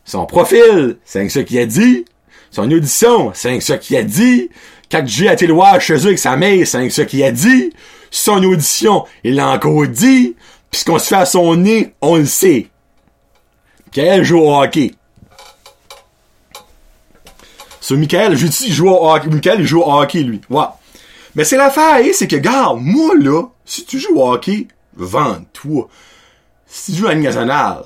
Son 0.05 0.25
profil, 0.27 0.97
c'est 1.03 1.27
ce 1.29 1.39
qu'il 1.39 1.59
a 1.59 1.65
dit. 1.65 2.05
Son 2.51 2.71
audition, 2.71 3.31
c'est 3.33 3.59
ce 3.59 3.73
qu'il 3.73 3.97
a 3.97 4.03
dit. 4.03 4.49
Quand 4.91 5.03
j'ai 5.05 5.25
été 5.25 5.47
le 5.47 5.53
voir 5.53 5.81
chez 5.81 5.95
eux 5.95 6.05
avec 6.05 6.19
sa 6.19 6.37
mère, 6.37 6.65
c'est 6.65 6.89
ce 6.89 7.01
qu'il 7.01 7.23
a 7.23 7.31
dit. 7.31 7.73
Son 8.11 8.41
audition, 8.43 9.05
il 9.23 9.35
l'a 9.35 9.49
encore 9.49 9.87
dit. 9.87 10.35
Puis 10.69 10.81
ce 10.81 10.85
qu'on 10.85 10.99
se 10.99 11.07
fait 11.07 11.15
à 11.15 11.25
son 11.25 11.55
nez, 11.55 11.93
on 12.01 12.17
le 12.17 12.25
sait. 12.25 12.67
Michael 13.87 14.23
joue 14.23 14.39
au 14.39 14.61
hockey. 14.61 14.93
Sur 17.81 17.97
Michael, 17.97 18.35
je 18.35 18.47
dis, 18.47 18.71
joue 18.71 18.89
au 18.89 19.09
hockey. 19.09 19.27
Michael, 19.27 19.61
il 19.61 19.67
joue 19.67 19.81
au 19.81 19.91
hockey, 19.91 20.21
lui. 20.21 20.41
Ouais. 20.49 20.65
Mais 21.33 21.43
c'est 21.43 21.57
l'affaire, 21.57 21.95
hein, 21.95 22.11
c'est 22.13 22.27
que, 22.27 22.35
garde, 22.35 22.79
moi, 22.79 23.13
là, 23.19 23.43
si 23.65 23.85
tu 23.85 23.99
joues 23.99 24.19
au 24.19 24.31
hockey, 24.31 24.67
vends-toi. 24.95 25.89
Si 26.67 26.93
tu 26.93 26.99
joues 26.99 27.07
à 27.07 27.15
la 27.15 27.21
nationale, 27.21 27.83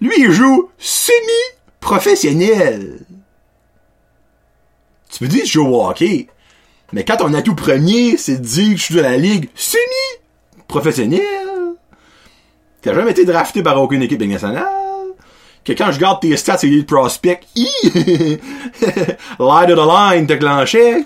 lui, 0.00 0.14
il 0.18 0.32
joue 0.32 0.70
semi-professionnel. 0.78 3.00
Tu 5.10 5.18
peux 5.18 5.28
dire 5.28 5.42
que 5.42 5.46
je 5.46 5.52
joue 5.52 5.66
au 5.66 5.86
hockey. 5.86 6.28
Mais 6.92 7.04
quand 7.04 7.18
ton 7.18 7.34
atout 7.34 7.54
premier, 7.54 8.16
c'est 8.16 8.38
de 8.38 8.44
dire 8.44 8.72
que 8.72 8.78
je 8.78 8.82
suis 8.82 8.94
de 8.94 9.00
la 9.00 9.16
ligue 9.16 9.48
semi-professionnelle, 9.54 11.20
t'as 12.82 12.94
jamais 12.94 13.12
été 13.12 13.24
drafté 13.24 13.62
par 13.62 13.80
aucune 13.80 14.02
équipe 14.02 14.20
nationale, 14.22 14.66
que 15.64 15.72
quand 15.72 15.92
je 15.92 16.00
garde 16.00 16.20
tes 16.20 16.36
stats 16.36 16.58
et 16.62 16.68
les 16.68 16.82
prospects, 16.82 17.46
Light 17.54 18.40
of 19.38 19.38
the 19.38 19.86
line 19.86 20.26
déclenché, 20.26 21.04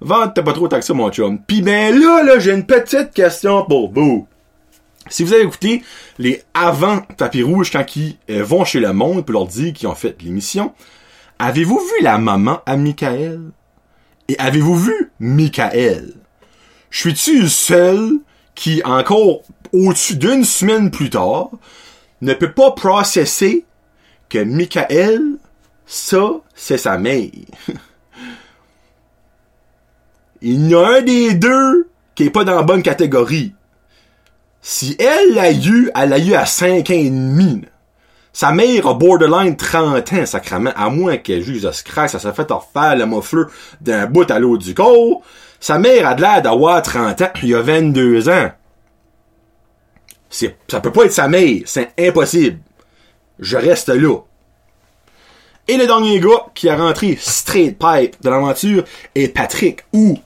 vente 0.00 0.40
pas 0.42 0.52
trop 0.52 0.68
taxé 0.68 0.92
mon 0.92 1.10
chum. 1.10 1.40
Pis 1.40 1.62
ben 1.62 1.98
là, 1.98 2.22
là, 2.22 2.38
j'ai 2.38 2.52
une 2.52 2.66
petite 2.66 3.12
question 3.12 3.64
pour 3.64 3.90
vous. 3.92 4.28
Si 5.08 5.22
vous 5.22 5.32
avez 5.32 5.42
écouté 5.42 5.82
les 6.18 6.42
avant 6.54 7.00
tapis 7.16 7.42
rouges 7.42 7.70
quand 7.70 7.96
ils 7.96 8.16
euh, 8.30 8.42
vont 8.42 8.64
chez 8.64 8.80
le 8.80 8.92
monde 8.92 9.24
pour 9.24 9.34
leur 9.34 9.46
dire 9.46 9.72
qu'ils 9.72 9.88
ont 9.88 9.94
fait 9.94 10.16
l'émission, 10.22 10.72
avez-vous 11.38 11.78
vu 11.78 12.02
la 12.02 12.18
maman 12.18 12.60
à 12.64 12.76
Michael? 12.76 13.40
Et 14.28 14.38
avez-vous 14.38 14.76
vu 14.76 15.12
Michael? 15.20 16.14
Je 16.90 16.98
suis-tu 16.98 17.42
le 17.42 17.48
seul 17.48 18.12
qui, 18.54 18.82
encore 18.84 19.42
au-dessus 19.72 20.16
d'une 20.16 20.44
semaine 20.44 20.90
plus 20.90 21.10
tard, 21.10 21.50
ne 22.22 22.32
peut 22.32 22.52
pas 22.52 22.70
processer 22.70 23.66
que 24.30 24.38
Michael, 24.38 25.20
ça, 25.84 26.30
c'est 26.54 26.78
sa 26.78 26.96
mère? 26.96 27.28
Il 30.40 30.68
y 30.68 30.74
a 30.74 30.86
un 30.86 31.02
des 31.02 31.34
deux 31.34 31.88
qui 32.14 32.24
est 32.24 32.30
pas 32.30 32.44
dans 32.44 32.54
la 32.54 32.62
bonne 32.62 32.82
catégorie. 32.82 33.54
Si 34.66 34.96
elle 34.98 35.34
l'a 35.34 35.52
eu, 35.52 35.90
elle 35.94 36.08
l'a 36.08 36.18
eu 36.18 36.32
à 36.32 36.46
5 36.46 36.88
ans 36.88 36.94
et 36.94 37.10
demi. 37.10 37.60
Sa 38.32 38.50
mère 38.50 38.86
a 38.86 38.94
borderline 38.94 39.58
30 39.58 40.12
ans, 40.14 40.24
sacrament, 40.24 40.72
à 40.74 40.88
moins 40.88 41.18
qu'elle 41.18 41.42
juge 41.42 41.70
ce 41.70 41.84
crack, 41.84 42.08
ça 42.08 42.18
s'est 42.18 42.32
fait 42.32 42.50
refaire 42.50 42.96
le 42.96 43.04
muffler 43.04 43.42
d'un 43.82 44.06
bout 44.06 44.28
à 44.30 44.38
l'autre 44.38 44.64
du 44.64 44.72
corps. 44.72 45.20
Sa 45.60 45.78
mère 45.78 46.08
a 46.08 46.14
de 46.14 46.22
l'air 46.22 46.40
d'avoir 46.40 46.80
30 46.80 47.20
ans, 47.20 47.30
il 47.42 47.50
y 47.50 47.54
a 47.54 47.60
22 47.60 48.30
ans. 48.30 48.52
C'est, 50.30 50.56
ça 50.66 50.80
peut 50.80 50.92
pas 50.92 51.04
être 51.04 51.12
sa 51.12 51.28
mère, 51.28 51.60
c'est 51.66 51.90
impossible. 51.98 52.58
Je 53.40 53.58
reste 53.58 53.90
là. 53.90 54.16
Et 55.68 55.76
le 55.76 55.86
dernier 55.86 56.20
gars 56.20 56.46
qui 56.54 56.70
a 56.70 56.76
rentré 56.76 57.18
straight 57.20 57.78
pipe 57.78 58.16
de 58.22 58.30
l'aventure 58.30 58.84
est 59.14 59.28
Patrick, 59.28 59.84
ou 59.92 60.18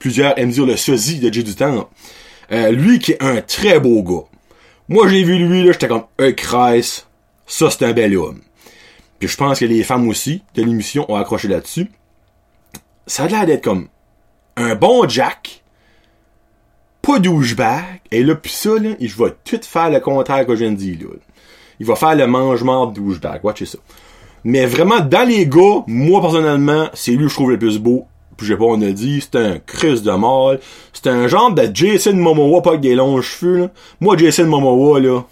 plusieurs 0.00 0.36
aiment 0.40 0.50
dire 0.50 0.66
le 0.66 0.76
sosie 0.76 1.20
de 1.20 1.32
J 1.32 1.44
du 1.44 1.54
Temps. 1.54 1.88
Euh, 2.52 2.70
lui 2.70 2.98
qui 2.98 3.12
est 3.12 3.22
un 3.22 3.40
très 3.40 3.80
beau 3.80 4.02
gars. 4.02 4.26
Moi, 4.88 5.08
j'ai 5.08 5.24
vu 5.24 5.38
lui, 5.38 5.64
là, 5.64 5.72
j'étais 5.72 5.88
comme, 5.88 6.04
un 6.18 6.32
Christ, 6.32 7.08
ça 7.46 7.70
c'est 7.70 7.84
un 7.84 7.92
bel 7.92 8.16
homme. 8.16 8.40
Puis 9.18 9.28
je 9.28 9.36
pense 9.36 9.58
que 9.58 9.64
les 9.64 9.82
femmes 9.82 10.08
aussi 10.08 10.42
de 10.54 10.62
l'émission 10.62 11.10
ont 11.10 11.16
accroché 11.16 11.48
là-dessus. 11.48 11.90
Ça 13.06 13.24
a 13.24 13.28
l'air 13.28 13.46
d'être 13.46 13.64
comme 13.64 13.88
un 14.56 14.74
bon 14.74 15.08
Jack, 15.08 15.62
pas 17.02 17.18
douchebag, 17.18 18.00
et 18.10 18.22
là, 18.22 18.34
pis 18.34 18.52
ça, 18.52 18.70
là, 18.78 18.90
je 19.00 19.16
vais 19.16 19.34
tout 19.44 19.60
faire 19.62 19.90
le 19.90 20.00
contraire 20.00 20.46
que 20.46 20.54
je 20.54 20.60
viens 20.60 20.72
de 20.72 20.76
dire, 20.76 20.98
là. 21.00 21.16
Il 21.78 21.86
va 21.86 21.94
faire 21.94 22.14
le 22.14 22.26
mangement 22.26 22.86
de 22.86 22.94
douchebag, 22.94 23.44
watchez 23.44 23.66
ça. 23.66 23.78
Mais 24.44 24.64
vraiment, 24.64 25.00
dans 25.00 25.28
les 25.28 25.46
gars, 25.46 25.82
moi, 25.86 26.20
personnellement, 26.20 26.88
c'est 26.94 27.10
lui 27.10 27.24
que 27.24 27.28
je 27.28 27.34
trouve 27.34 27.50
le 27.50 27.58
plus 27.58 27.78
beau, 27.78 28.06
puis 28.36 28.46
j'ai 28.46 28.56
pas 28.56 28.64
on 28.64 28.80
a 28.82 28.90
dit, 28.90 29.20
c'était 29.20 29.38
un 29.38 29.58
Chris 29.58 30.02
de 30.02 30.10
mâle. 30.10 30.60
C'était 30.92 31.10
un 31.10 31.28
genre 31.28 31.52
de 31.52 31.68
Jason 31.72 32.14
Momoa, 32.14 32.62
pas 32.62 32.70
avec 32.70 32.82
des 32.82 32.94
longs 32.94 33.20
cheveux, 33.22 33.58
là. 33.58 33.70
Moi, 34.00 34.16
Jason 34.16 34.46
Momoa, 34.46 35.00
là, 35.00 35.22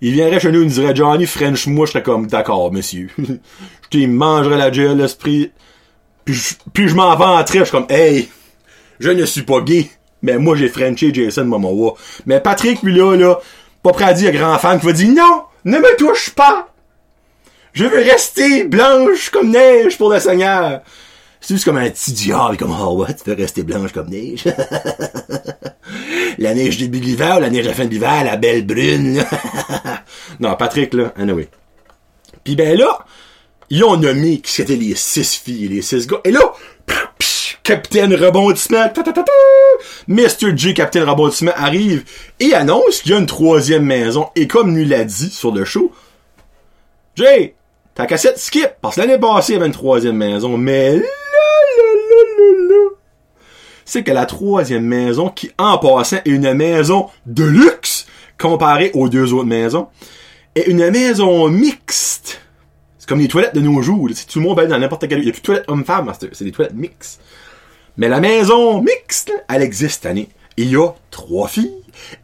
il 0.00 0.12
viendrait 0.12 0.40
chez 0.40 0.50
nous, 0.52 0.60
il 0.60 0.68
nous 0.68 0.72
dirait 0.72 0.94
Johnny 0.94 1.26
French, 1.26 1.66
moi, 1.66 1.86
je 1.86 1.92
serais 1.92 2.02
comme, 2.02 2.26
d'accord, 2.26 2.72
monsieur. 2.72 3.08
je 3.18 3.88
t'y 3.90 4.06
mangerais 4.06 4.58
la 4.58 4.72
gel, 4.72 4.96
l'esprit. 4.96 5.52
Puis 6.24 6.34
je, 6.34 6.54
puis 6.72 6.88
je 6.88 6.94
m'en 6.94 7.14
vanterais, 7.16 7.60
je 7.60 7.64
suis 7.64 7.72
comme, 7.72 7.86
hey, 7.88 8.28
je 9.00 9.10
ne 9.10 9.24
suis 9.24 9.42
pas 9.42 9.60
gay. 9.60 9.90
Mais 10.22 10.38
moi, 10.38 10.56
j'ai 10.56 10.68
Frenché 10.68 11.12
Jason 11.12 11.44
Momoa. 11.44 11.94
Mais 12.26 12.40
Patrick, 12.40 12.82
lui, 12.82 12.94
là, 12.94 13.16
là, 13.16 13.38
pas 13.82 13.92
prêt 13.92 14.04
à 14.04 14.12
dire 14.12 14.32
grand 14.32 14.58
fan 14.58 14.78
qui 14.80 14.86
va 14.86 14.92
dire, 14.92 15.08
non, 15.08 15.42
ne 15.64 15.78
me 15.78 15.96
touche 15.96 16.30
pas. 16.30 16.68
Je 17.72 17.84
veux 17.84 17.98
rester 17.98 18.64
blanche 18.64 19.30
comme 19.30 19.50
neige 19.50 19.98
pour 19.98 20.12
le 20.12 20.18
Seigneur. 20.18 20.80
C'est 21.40 21.54
juste 21.54 21.64
comme 21.64 21.76
un 21.76 21.88
petit 21.88 22.12
diable, 22.12 22.56
comme, 22.56 22.76
oh, 22.78 22.96
ouais, 22.96 23.14
tu 23.14 23.28
veux 23.30 23.36
rester 23.36 23.62
blanche 23.62 23.92
comme 23.92 24.08
neige. 24.08 24.44
la 26.38 26.54
neige 26.54 26.78
début 26.78 27.00
de 27.00 27.04
l'hiver 27.04 27.38
ou 27.38 27.40
la 27.40 27.50
neige 27.50 27.66
à 27.66 27.70
la 27.70 27.74
fin 27.74 27.84
de 27.84 27.90
l'hiver, 27.90 28.24
la 28.24 28.36
belle 28.36 28.66
brune, 28.66 29.24
non, 30.40 30.54
Patrick, 30.56 30.94
là, 30.94 31.12
anyway. 31.16 31.48
Puis 32.44 32.56
ben 32.56 32.76
là, 32.78 33.04
ils 33.70 33.84
ont 33.84 33.96
nommé 33.96 34.40
qui 34.40 34.52
c'était 34.52 34.76
les 34.76 34.94
six 34.94 35.34
filles 35.36 35.68
les 35.68 35.82
six 35.82 36.06
gars. 36.06 36.20
Et 36.24 36.30
là, 36.30 36.52
Capitaine 37.62 38.14
Rebondissement, 38.14 38.90
Mr. 40.06 40.56
J, 40.56 40.72
Capitaine 40.72 41.02
Rebondissement 41.02 41.52
arrive 41.54 42.04
et 42.40 42.54
annonce 42.54 43.02
qu'il 43.02 43.12
y 43.12 43.14
a 43.14 43.18
une 43.18 43.26
troisième 43.26 43.84
maison. 43.84 44.28
Et 44.36 44.46
comme 44.46 44.72
nous 44.72 44.88
l'a 44.88 45.04
dit 45.04 45.28
sur 45.28 45.52
le 45.52 45.66
show, 45.66 45.92
Jay, 47.14 47.54
ta 47.94 48.06
cassette 48.06 48.38
skip, 48.38 48.70
parce 48.80 48.96
que 48.96 49.02
l'année 49.02 49.18
passée, 49.18 49.52
il 49.52 49.56
y 49.56 49.58
avait 49.58 49.66
une 49.66 49.72
troisième 49.72 50.16
maison, 50.16 50.56
mais 50.56 50.92
là, 50.92 51.00
là, 51.00 51.04
là, 52.08 52.24
là, 52.38 52.68
là, 52.68 52.90
c'est 53.88 54.02
que 54.02 54.12
la 54.12 54.26
troisième 54.26 54.84
maison, 54.84 55.30
qui 55.30 55.50
en 55.56 55.78
passant 55.78 56.18
est 56.18 56.28
une 56.28 56.52
maison 56.52 57.08
de 57.24 57.44
luxe, 57.44 58.06
comparée 58.38 58.90
aux 58.92 59.08
deux 59.08 59.32
autres 59.32 59.46
maisons, 59.46 59.88
est 60.54 60.66
une 60.66 60.90
maison 60.90 61.48
mixte. 61.48 62.42
C'est 62.98 63.08
comme 63.08 63.20
les 63.20 63.28
toilettes 63.28 63.54
de 63.54 63.62
nos 63.62 63.80
jours. 63.80 64.10
Si 64.12 64.26
tout 64.26 64.40
le 64.40 64.44
monde 64.44 64.58
va 64.58 64.66
dans 64.66 64.78
n'importe 64.78 65.08
quel... 65.08 65.20
Il 65.20 65.24
n'y 65.24 65.30
a 65.30 65.32
plus 65.32 65.40
de 65.40 65.46
toilettes 65.46 65.64
homme-femme, 65.68 66.12
c'est 66.20 66.44
des 66.44 66.52
toilettes 66.52 66.74
mixtes. 66.74 67.22
Mais 67.96 68.08
la 68.08 68.20
maison 68.20 68.82
mixte, 68.82 69.32
elle 69.48 69.62
existe 69.62 70.02
cette 70.02 70.06
année. 70.06 70.28
Il 70.58 70.70
y 70.70 70.76
a 70.76 70.88
trois 71.10 71.48
filles 71.48 71.72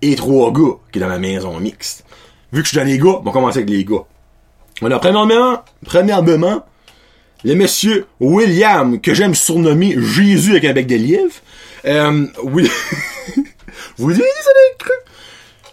et 0.02 0.16
trois 0.16 0.52
gars 0.52 0.76
qui 0.92 0.98
sont 0.98 1.06
dans 1.06 1.10
la 1.10 1.18
maison 1.18 1.58
mixte. 1.60 2.04
Vu 2.52 2.60
que 2.60 2.66
je 2.66 2.72
suis 2.72 2.76
dans 2.76 2.84
les 2.84 2.98
gars, 2.98 3.20
on 3.20 3.22
va 3.22 3.32
commencer 3.32 3.60
avec 3.60 3.70
les 3.70 3.86
gars. 3.86 4.04
On 4.82 4.90
premièrement, 4.98 5.62
premièrement, 5.82 6.66
le 7.44 7.54
monsieur 7.54 8.06
William, 8.20 9.00
que 9.00 9.14
j'aime 9.14 9.34
surnommer 9.34 9.94
Jésus 9.98 10.52
avec 10.52 10.64
un 10.64 10.72
bec 10.72 10.86
de 10.86 10.96
lièvre. 10.96 11.34
Euh, 11.84 12.26
oui. 12.42 12.70
Vous 13.98 14.12
dites? 14.12 14.24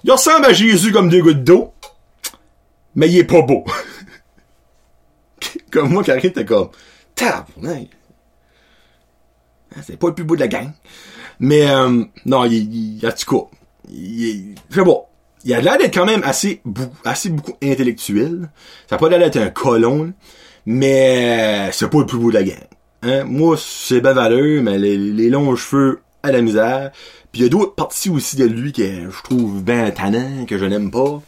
Il 0.04 0.12
ressemble 0.12 0.46
à 0.46 0.54
Jésus 0.54 0.92
comme 0.92 1.10
deux 1.10 1.22
gouttes 1.22 1.44
d'eau, 1.44 1.74
mais 2.96 3.08
il 3.08 3.20
est 3.20 3.24
pas 3.24 3.42
beau. 3.42 3.64
comme 5.72 5.90
moi, 5.90 6.04
Karine, 6.04 6.32
t'es 6.32 6.44
comme, 6.44 6.70
tabarnak. 7.16 7.88
C'est 9.84 9.98
pas 9.98 10.08
le 10.08 10.16
plus 10.16 10.26
beau 10.26 10.36
de 10.36 10.42
la 10.42 10.48
gang. 10.48 10.72
Mais, 11.40 11.70
euh, 11.70 12.04
non, 12.26 12.46
il, 12.46 13.00
il, 13.00 13.08
en 13.08 13.12
tout 13.12 13.36
cas, 13.36 13.58
il, 13.90 14.56
c'est 14.70 14.84
bon. 14.84 15.06
Il 15.44 15.54
a 15.54 15.62
l'air 15.62 15.78
d'être 15.78 15.94
quand 15.94 16.06
même 16.06 16.24
assez, 16.24 16.62
assez 17.06 17.30
beaucoup 17.30 17.58
intellectuel. 17.64 18.50
Ça 18.90 18.96
a 18.96 19.00
pas 19.00 19.10
l'air 19.10 19.20
d'être 19.20 19.38
un 19.38 19.50
colon, 19.50 20.14
mais 20.66 21.72
c'est 21.72 21.90
pas 21.90 22.00
le 22.00 22.06
plus 22.06 22.18
beau 22.18 22.30
de 22.30 22.36
la 22.36 22.44
gang. 22.44 22.68
Hein? 23.04 23.24
Moi, 23.24 23.58
c'est 23.58 24.02
ben 24.02 24.14
valeur, 24.14 24.62
mais 24.64 24.78
les, 24.78 25.30
longs 25.30 25.56
cheveux 25.56 26.02
à 26.24 26.32
la 26.32 26.42
misère. 26.42 26.92
Puis 27.32 27.42
il 27.42 27.44
y 27.44 27.46
a 27.46 27.50
d'autres 27.50 27.74
parties 27.74 28.10
aussi 28.10 28.36
de 28.36 28.46
lui 28.46 28.74
que 28.74 28.84
je 28.84 29.24
trouve 29.24 29.64
ben 29.64 29.92
tannant, 29.92 30.46
que 30.46 30.58
je 30.58 30.66
n'aime 30.66 30.92
pas. 30.92 31.22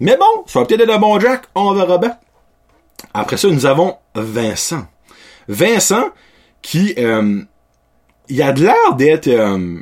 Mais 0.00 0.16
bon, 0.16 0.44
ça 0.46 0.60
va 0.60 0.66
peut-être 0.66 0.80
être 0.80 0.90
un 0.90 0.98
bon 0.98 1.18
Jack, 1.20 1.44
on 1.54 1.72
verra 1.74 1.98
bien. 1.98 2.16
Après 3.14 3.36
ça, 3.36 3.48
nous 3.48 3.66
avons 3.66 3.96
Vincent. 4.14 4.86
Vincent, 5.48 6.10
qui, 6.60 6.94
euh, 6.98 7.42
il 8.28 8.42
a 8.42 8.52
de 8.52 8.62
l'air 8.62 8.94
d'être... 8.96 9.28
Euh, 9.28 9.78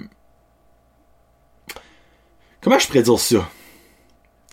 comment 2.61 2.79
je 2.79 2.87
pourrais 2.87 3.03
dire 3.03 3.19
ça? 3.19 3.49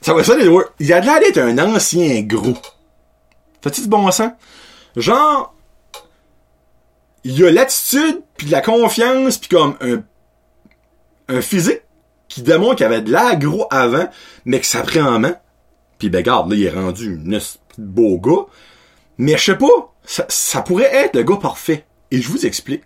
Ça 0.02 0.14
va 0.14 0.24
ça, 0.24 0.36
Il 0.80 0.94
a 0.94 1.02
de 1.02 1.06
l'air 1.06 1.20
d'être 1.20 1.38
un 1.40 1.58
ancien 1.58 2.22
gros. 2.22 2.56
Fais-tu 3.62 3.82
du 3.82 3.88
bon 3.88 4.10
sens? 4.12 4.32
Genre, 4.96 5.54
il 7.24 7.44
a 7.46 7.52
l'attitude, 7.52 8.22
puis 8.38 8.48
la 8.48 8.62
confiance, 8.62 9.38
puis 9.38 9.50
comme 9.50 9.78
un, 11.28 11.42
physique 11.42 11.82
qui 12.30 12.42
démontre 12.42 12.78
qu'il 12.78 12.86
avait 12.86 13.02
de 13.02 13.12
l'air 13.12 13.38
gros 13.38 13.68
avant, 13.70 14.08
mais 14.46 14.60
que 14.60 14.66
ça 14.66 14.82
prend 14.82 15.02
en 15.02 15.20
main. 15.20 15.36
Puis 16.00 16.10
ben 16.10 16.22
garde, 16.22 16.50
là, 16.50 16.56
il 16.56 16.64
est 16.64 16.70
rendu 16.70 17.20
un 17.26 17.40
beau 17.78 18.18
gars. 18.20 18.46
Mais 19.18 19.38
je 19.38 19.44
sais 19.44 19.58
pas, 19.58 19.94
ça, 20.04 20.62
pourrait 20.62 20.94
être 20.94 21.16
le 21.16 21.24
gars 21.24 21.38
parfait. 21.38 21.86
Et 22.12 22.22
je 22.22 22.30
vous 22.30 22.46
explique 22.46 22.84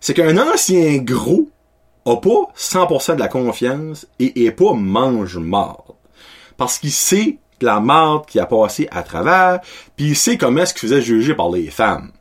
c'est 0.00 0.14
qu'un 0.14 0.38
ancien 0.38 0.96
gros 0.98 1.50
a 2.06 2.16
pas 2.16 2.50
100% 2.56 3.14
de 3.14 3.20
la 3.20 3.28
confiance 3.28 4.06
et 4.18 4.46
est 4.46 4.50
pas 4.50 4.72
mange-marde. 4.72 5.94
Parce 6.56 6.78
qu'il 6.78 6.90
sait 6.90 7.38
la 7.62 7.80
marde 7.80 8.26
qui 8.26 8.38
a 8.40 8.46
passé 8.46 8.88
à 8.90 9.02
travers, 9.02 9.60
puis 9.96 10.08
il 10.08 10.16
sait 10.16 10.36
comment 10.36 10.62
est-ce 10.62 10.74
qu'il 10.74 10.88
faisait 10.88 11.02
juger 11.02 11.34
par 11.34 11.50
les 11.50 11.70
femmes. 11.70 12.12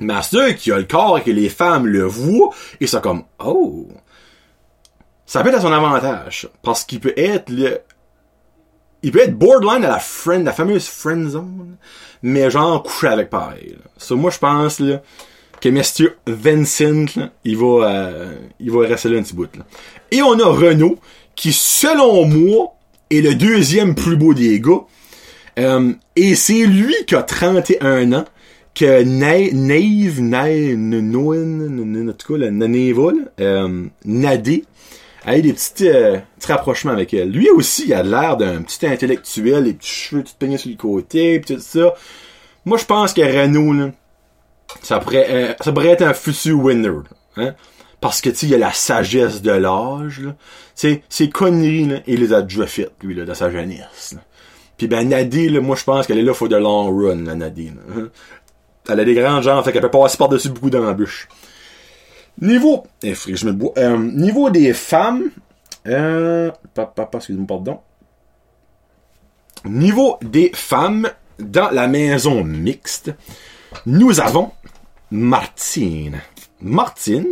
Mais 0.00 0.22
ceux 0.22 0.52
qui 0.52 0.70
a 0.70 0.78
le 0.78 0.84
corps 0.84 1.18
et 1.18 1.22
que 1.22 1.30
les 1.30 1.48
femmes 1.48 1.86
le 1.86 2.04
voient, 2.04 2.50
et 2.80 2.86
ça 2.86 3.00
comme, 3.00 3.24
oh, 3.44 3.88
ça 5.26 5.42
peut 5.42 5.48
être 5.48 5.58
à 5.58 5.60
son 5.60 5.72
avantage. 5.72 6.48
Parce 6.62 6.84
qu'il 6.84 7.00
peut 7.00 7.14
être 7.16 7.50
le, 7.50 7.80
il 9.02 9.12
peut 9.12 9.20
être 9.20 9.36
borderline 9.36 9.84
à 9.84 9.88
la 9.88 9.98
friend, 9.98 10.44
la 10.44 10.52
fameuse 10.52 10.88
friend 10.88 11.28
zone, 11.30 11.76
mais 12.22 12.50
genre 12.50 12.82
coucher 12.82 13.08
avec 13.08 13.30
pareil. 13.30 13.76
Ça, 13.96 14.14
moi, 14.14 14.30
je 14.30 14.38
pense, 14.38 14.80
là, 14.80 15.00
que 15.60 15.68
Monsieur 15.68 16.16
Vincent, 16.26 17.06
il 17.44 17.56
va, 17.56 17.66
euh, 17.66 18.36
il 18.60 18.70
va 18.70 18.86
rester 18.86 19.08
là 19.08 19.18
un 19.18 19.22
petit 19.22 19.34
bout. 19.34 19.54
Là. 19.56 19.64
Et 20.10 20.22
on 20.22 20.38
a 20.38 20.46
Renault, 20.46 20.98
qui, 21.34 21.52
selon 21.52 22.24
moi, 22.26 22.74
est 23.10 23.20
le 23.20 23.34
deuxième 23.34 23.94
plus 23.94 24.16
beau 24.16 24.34
des 24.34 24.60
gars. 24.60 24.84
Euh, 25.58 25.92
et 26.14 26.34
c'est 26.34 26.66
lui 26.66 26.94
qui 27.06 27.14
a 27.14 27.22
31 27.22 28.12
ans, 28.12 28.24
que 28.74 29.02
Nave, 29.02 30.20
Nave, 30.20 30.74
Noin, 30.76 32.08
en 32.08 32.12
tout 32.12 32.38
cas, 32.38 32.44
euh, 33.40 33.86
Nadé, 34.04 34.64
a 35.24 35.36
eu 35.36 35.42
des 35.42 35.52
petits, 35.52 35.88
euh, 35.88 36.18
petits 36.38 36.52
rapprochements 36.52 36.92
avec 36.92 37.12
elle. 37.12 37.30
Lui 37.30 37.50
aussi, 37.50 37.86
il 37.86 37.94
a 37.94 38.04
l'air 38.04 38.36
d'un 38.36 38.62
petit 38.62 38.86
intellectuel, 38.86 39.64
les 39.64 39.74
petits 39.74 39.88
cheveux 39.88 40.22
tout 40.22 40.32
peignés 40.38 40.58
sur 40.58 40.70
le 40.70 40.76
côté, 40.76 41.40
pis 41.40 41.54
tout 41.54 41.60
ça. 41.60 41.94
Moi, 42.64 42.78
je 42.78 42.84
pense 42.84 43.12
que 43.12 43.22
Renault, 43.22 43.90
ça 44.82 45.00
pourrait, 45.00 45.56
ça 45.60 45.72
pourrait 45.72 45.88
être 45.88 46.02
un 46.02 46.14
futur 46.14 46.60
winner. 46.60 46.92
Hein? 47.36 47.54
Parce 48.00 48.20
que, 48.20 48.30
tu 48.30 48.46
il 48.46 48.50
y 48.50 48.54
a 48.54 48.58
la 48.58 48.72
sagesse 48.72 49.42
de 49.42 49.50
l'âge, 49.50 50.20
là. 50.20 50.36
Tu 50.76 51.02
ces 51.08 51.28
conneries, 51.28 51.86
là, 51.86 51.96
il 52.06 52.20
les 52.20 52.32
a 52.32 52.42
déjà 52.42 52.66
faites, 52.66 52.92
lui, 53.02 53.14
là, 53.14 53.24
de 53.24 53.34
sa 53.34 53.50
jeunesse. 53.50 54.16
Puis 54.76 54.86
ben, 54.86 55.08
Nadie, 55.08 55.48
là, 55.48 55.60
moi, 55.60 55.74
je 55.74 55.84
pense 55.84 56.06
qu'elle 56.06 56.18
est 56.18 56.22
là 56.22 56.34
pour 56.34 56.48
de 56.48 56.56
long 56.56 56.96
run, 56.96 57.24
la 57.24 57.34
Nadie, 57.34 57.72
hein. 57.96 58.08
Elle 58.88 59.00
a 59.00 59.04
des 59.04 59.14
grands 59.14 59.42
jambes, 59.42 59.62
fait 59.64 59.72
qu'elle 59.72 59.82
peut 59.82 59.90
passer 59.90 60.16
par-dessus 60.16 60.48
beaucoup 60.48 60.70
d'embûches. 60.70 61.28
Niveau, 62.40 62.86
eh, 63.02 63.14
je 63.14 63.46
me 63.46 63.52
bois, 63.52 63.72
euh, 63.76 63.98
niveau 63.98 64.48
des 64.48 64.72
femmes, 64.72 65.30
euh, 65.86 66.50
papa, 66.72 67.08
excusez-moi, 67.14 67.46
pardon. 67.46 67.80
Niveau 69.64 70.18
des 70.22 70.52
femmes, 70.54 71.10
dans 71.38 71.70
la 71.70 71.86
maison 71.88 72.44
mixte, 72.44 73.12
nous 73.86 74.20
avons 74.20 74.52
Martine. 75.10 76.20
Martine, 76.60 77.28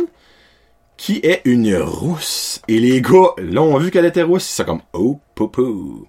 qui 0.97 1.19
est 1.23 1.41
une 1.45 1.75
rousse. 1.77 2.61
Et 2.67 2.79
les 2.79 3.01
gars 3.01 3.33
l'ont 3.37 3.77
vu 3.77 3.91
qu'elle 3.91 4.05
était 4.05 4.23
rousse, 4.23 4.45
c'est 4.45 4.65
comme 4.65 4.81
oh 4.93 5.19
popo. 5.35 6.07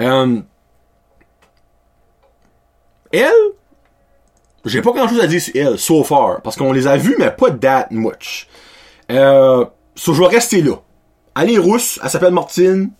Euh, 0.00 0.40
elle, 3.12 3.32
j'ai 4.64 4.80
pas 4.80 4.92
grand 4.92 5.08
chose 5.08 5.20
à 5.20 5.26
dire 5.26 5.40
sur 5.40 5.54
elle, 5.56 5.78
so 5.78 6.04
far, 6.04 6.40
parce 6.40 6.56
qu'on 6.56 6.72
les 6.72 6.86
a 6.86 6.96
vus, 6.96 7.16
mais 7.18 7.30
pas 7.30 7.50
that 7.50 7.88
much. 7.90 8.48
Euh, 9.10 9.64
so, 9.94 10.14
je 10.14 10.22
vais 10.22 10.28
rester 10.28 10.62
là. 10.62 10.76
Elle 11.38 11.50
est 11.50 11.58
rousse, 11.58 11.98
elle 12.02 12.10
s'appelle 12.10 12.32
Martine. 12.32 12.90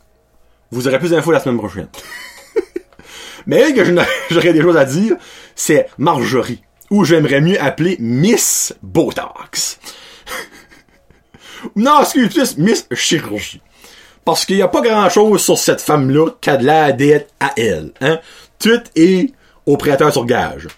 Vous 0.70 0.88
aurez 0.88 0.98
plus 0.98 1.10
d'infos 1.10 1.32
la 1.32 1.40
semaine 1.40 1.58
prochaine. 1.58 1.88
mais 3.46 3.56
elle 3.56 3.74
que 3.74 3.84
j'aurais 4.30 4.52
des 4.52 4.62
choses 4.62 4.76
à 4.76 4.84
dire, 4.84 5.16
c'est 5.54 5.88
Marjorie 5.98 6.62
ou 6.92 7.04
j'aimerais 7.04 7.40
mieux 7.40 7.60
appeler 7.60 7.96
Miss 8.00 8.74
Botox. 8.82 9.78
non, 11.76 12.00
excuse 12.02 12.56
Miss 12.58 12.86
Chirurgie. 12.92 13.60
Parce 14.24 14.44
qu'il 14.44 14.56
n'y 14.56 14.62
a 14.62 14.68
pas 14.68 14.80
grand 14.82 15.08
chose 15.08 15.42
sur 15.42 15.58
cette 15.58 15.80
femme-là 15.80 16.28
qui 16.40 16.50
a 16.50 16.56
de 16.56 16.64
l'air 16.64 16.94
d'être 16.94 17.30
à 17.40 17.52
elle. 17.56 17.90
Hein? 18.00 18.20
Tout 18.58 18.80
est 18.94 19.32
au 19.66 19.76
prêteur 19.76 20.12
sur 20.12 20.24
gage. 20.24 20.68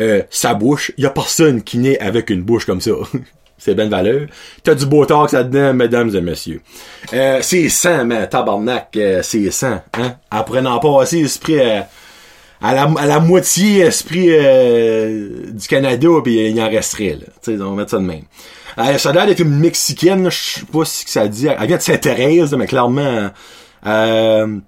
euh, 0.00 0.22
sa 0.30 0.54
bouche. 0.54 0.92
Y 0.98 1.06
a 1.06 1.10
personne 1.10 1.62
qui 1.62 1.78
naît 1.78 1.98
avec 1.98 2.30
une 2.30 2.42
bouche 2.42 2.64
comme 2.66 2.80
ça. 2.80 2.92
c'est 3.58 3.74
ben 3.74 3.88
valeur. 3.88 4.26
T'as 4.62 4.74
du 4.74 4.86
Botox 4.86 5.32
là-dedans, 5.32 5.74
mesdames 5.74 6.14
et 6.14 6.20
messieurs. 6.20 6.60
Euh, 7.12 7.38
c'est 7.42 7.68
sang, 7.68 8.04
mais 8.04 8.28
tabarnak, 8.28 8.96
euh, 8.96 9.22
c'est 9.22 9.50
sang, 9.50 9.80
hein. 9.94 10.14
Après 10.30 10.62
n'en 10.62 10.78
passer 10.78 11.20
esprit 11.20 11.58
euh, 11.60 11.80
à, 12.60 12.74
la, 12.74 12.84
à 12.84 13.06
la 13.06 13.20
moitié 13.20 13.80
esprit 13.80 14.28
euh, 14.30 15.50
du 15.52 15.66
Canada, 15.66 16.08
puis 16.22 16.48
il 16.50 16.60
en 16.60 16.68
resterait, 16.68 17.18
là. 17.20 17.26
Tu 17.42 17.56
sais, 17.56 17.62
on 17.62 17.70
va 17.70 17.76
mettre 17.76 17.90
ça 17.90 17.98
de 17.98 18.04
même. 18.04 18.22
Euh, 18.78 18.98
ça 18.98 19.12
l'air 19.12 19.26
d'être 19.26 19.40
une 19.40 19.58
Mexicaine, 19.58 20.30
je 20.30 20.36
sais 20.36 20.66
pas 20.70 20.84
ce 20.84 21.04
que 21.04 21.10
ça 21.10 21.28
dit. 21.28 21.46
Elle 21.46 21.66
vient 21.66 21.76
de 21.76 21.82
Sainte-Thérèse, 21.82 22.54
mais 22.54 22.66
clairement... 22.66 23.30
Euh, 23.86 24.58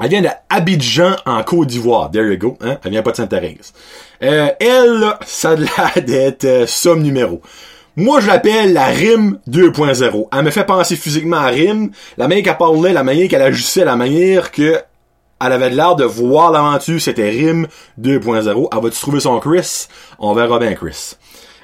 elle 0.00 0.10
vient 0.10 0.22
d'Abidjan 0.22 1.16
en 1.26 1.42
Côte 1.42 1.68
d'Ivoire. 1.68 2.10
There 2.10 2.30
you 2.30 2.38
go. 2.38 2.56
Hein? 2.60 2.78
Elle 2.84 2.92
vient 2.92 3.02
pas 3.02 3.10
de 3.10 3.16
Sainte-Thérèse. 3.16 3.72
Euh, 4.22 4.48
elle, 4.60 5.04
ça 5.26 5.50
a 5.50 5.56
l'air 5.56 6.04
d'être 6.04 6.44
euh, 6.44 6.66
somme 6.66 7.02
numéro. 7.02 7.42
Moi, 7.96 8.20
je 8.20 8.28
l'appelle 8.28 8.72
la 8.72 8.86
rime 8.86 9.40
2.0. 9.50 10.28
Elle 10.32 10.44
me 10.44 10.50
fait 10.50 10.64
penser 10.64 10.94
physiquement 10.94 11.38
à 11.38 11.48
rime. 11.48 11.90
La 12.16 12.28
manière 12.28 12.44
qu'elle 12.44 12.56
parlait, 12.56 12.92
la 12.92 13.02
manière 13.02 13.28
qu'elle 13.28 13.42
agissait, 13.42 13.84
la 13.84 13.96
manière 13.96 14.52
que 14.52 14.80
elle 15.40 15.52
avait 15.52 15.70
l'air 15.70 15.94
de 15.96 16.04
voir 16.04 16.50
l'aventure, 16.50 17.00
c'était 17.00 17.30
rime 17.30 17.66
2.0. 18.00 18.68
Elle 18.72 18.82
va-tu 18.82 19.00
trouver 19.00 19.20
son 19.20 19.38
Chris? 19.40 19.86
On 20.18 20.34
verra 20.34 20.58
bien 20.58 20.74
Chris. 20.74 21.14